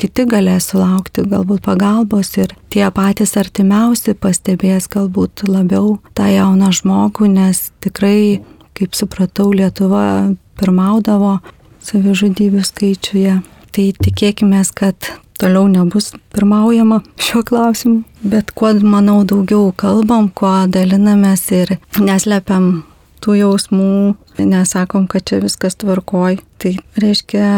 kiti 0.00 0.26
galės 0.28 0.68
sulaukti 0.72 1.24
galbūt 1.30 1.62
pagalbos 1.64 2.32
ir 2.38 2.54
tie 2.74 2.86
patys 2.94 3.36
artimiausi 3.40 4.16
pastebės 4.18 4.88
galbūt 4.90 5.46
labiau 5.48 5.98
tą 6.18 6.28
jauną 6.34 6.72
žmogų, 6.74 7.30
nes 7.30 7.68
tikrai, 7.84 8.42
kaip 8.74 8.98
supratau, 8.98 9.52
Lietuva 9.54 10.34
pirmaudavo 10.58 11.38
savižudybių 11.84 12.64
skaičiuje. 12.64 13.40
Tai 13.74 13.84
tikėkime, 14.06 14.62
kad 14.78 15.10
toliau 15.40 15.66
nebus 15.68 16.12
pirmaujama 16.34 17.00
šiuo 17.18 17.42
klausimu. 17.46 18.02
Bet 18.22 18.54
kuo, 18.56 18.72
manau, 18.80 19.22
daugiau 19.28 19.72
kalbam, 19.76 20.30
kuo 20.30 20.52
dalinamės 20.70 21.48
ir 21.52 21.76
neslepiam 22.00 22.84
tų 23.24 23.38
jausmų, 23.40 24.14
nesakom, 24.38 25.08
kad 25.10 25.26
čia 25.28 25.40
viskas 25.42 25.78
tvarkoj, 25.80 26.38
tai 26.60 26.76
reiškia 27.00 27.48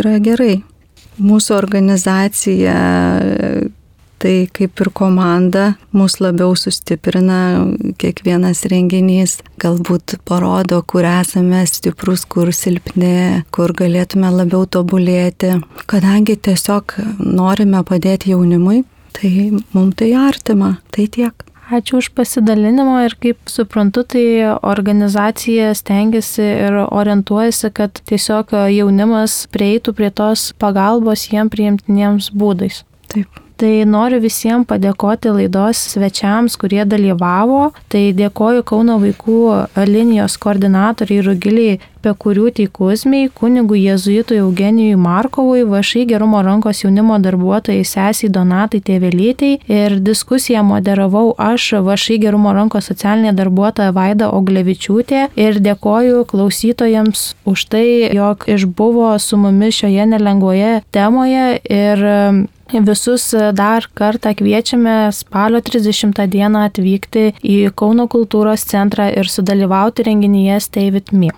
yra 0.00 0.18
gerai. 0.22 0.60
Mūsų 1.18 1.56
organizacija 1.58 2.74
tai 4.22 4.48
kaip 4.54 4.82
ir 4.82 4.90
komanda 4.94 5.64
mus 5.94 6.18
labiau 6.22 6.54
sustiprina, 6.58 7.40
kiekvienas 8.00 8.64
renginys 8.70 9.38
galbūt 9.62 10.18
parodo, 10.28 10.80
kur 10.82 11.06
esame 11.08 11.64
stiprus, 11.70 12.26
kur 12.28 12.52
silpni, 12.54 13.44
kur 13.54 13.74
galėtume 13.78 14.30
labiau 14.34 14.66
tobulėti, 14.66 15.56
kadangi 15.90 16.38
tiesiog 16.48 16.98
norime 17.22 17.82
padėti 17.86 18.34
jaunimui, 18.34 18.82
tai 19.18 19.50
mums 19.74 19.98
tai 19.98 20.14
artima, 20.18 20.76
tai 20.94 21.08
tiek. 21.10 21.48
Ačiū 21.68 21.98
už 22.00 22.14
pasidalinimą 22.16 23.02
ir 23.04 23.14
kaip 23.20 23.50
suprantu, 23.52 24.00
tai 24.14 24.24
organizacija 24.56 25.74
stengiasi 25.76 26.46
ir 26.46 26.78
orientuojasi, 26.86 27.68
kad 27.76 28.00
tiesiog 28.08 28.54
jaunimas 28.72 29.42
prieitų 29.52 29.92
prie 29.98 30.08
tos 30.08 30.46
pagalbos 30.56 31.26
jiem 31.28 31.52
priimtiniems 31.52 32.30
būdais. 32.32 32.86
Taip. 33.12 33.47
Tai 33.58 33.72
noriu 33.90 34.20
visiems 34.22 34.68
padėkoti 34.70 35.32
laidos 35.34 35.80
svečiams, 35.90 36.54
kurie 36.62 36.84
dalyvavo. 36.86 37.72
Tai 37.90 38.02
dėkoju 38.14 38.62
Kauno 38.62 39.00
vaikų 39.02 39.38
linijos 39.88 40.36
koordinatoriai 40.38 41.24
Rugiliai 41.26 41.78
Pekuriūtį 42.04 42.68
Kuzmiai, 42.70 43.26
kunigų 43.34 43.74
Jėzuitui 43.80 44.36
Eugenijui 44.38 44.94
Markovui, 44.94 45.64
Vašai 45.66 46.04
gerumo 46.06 46.38
rankos 46.46 46.84
jaunimo 46.84 47.16
darbuotojai 47.18 47.82
sesiai 47.82 48.30
Donatai 48.30 48.78
Tėvelytei 48.86 49.56
ir 49.66 49.96
diskusiją 50.06 50.62
moderavau 50.68 51.32
aš, 51.34 51.72
Vašai 51.88 52.20
gerumo 52.22 52.52
rankos 52.54 52.86
socialinė 52.92 53.32
darbuotoja 53.40 53.90
Vaida 53.96 54.28
Oglevičiūtė 54.38 55.24
ir 55.34 55.58
dėkoju 55.64 56.22
klausytojams 56.30 57.24
už 57.42 57.66
tai, 57.74 57.88
jog 58.14 58.46
išbuvo 58.46 59.10
su 59.18 59.40
mumis 59.42 59.80
šioje 59.82 60.06
nelengvoje 60.14 60.78
temoje 60.94 61.58
ir 61.66 62.06
Visus 62.72 63.30
dar 63.56 63.88
kartą 63.96 64.34
kviečiame 64.36 65.08
spalio 65.16 65.60
30 65.64 66.26
dieną 66.28 66.66
atvykti 66.68 67.32
į 67.40 67.58
Kauno 67.72 68.08
kultūros 68.12 68.68
centrą 68.68 69.08
ir 69.08 69.30
sudalyvauti 69.32 70.04
renginyje 70.10 70.60
Stay 70.60 70.92
With 70.92 71.12
Me. 71.16 71.32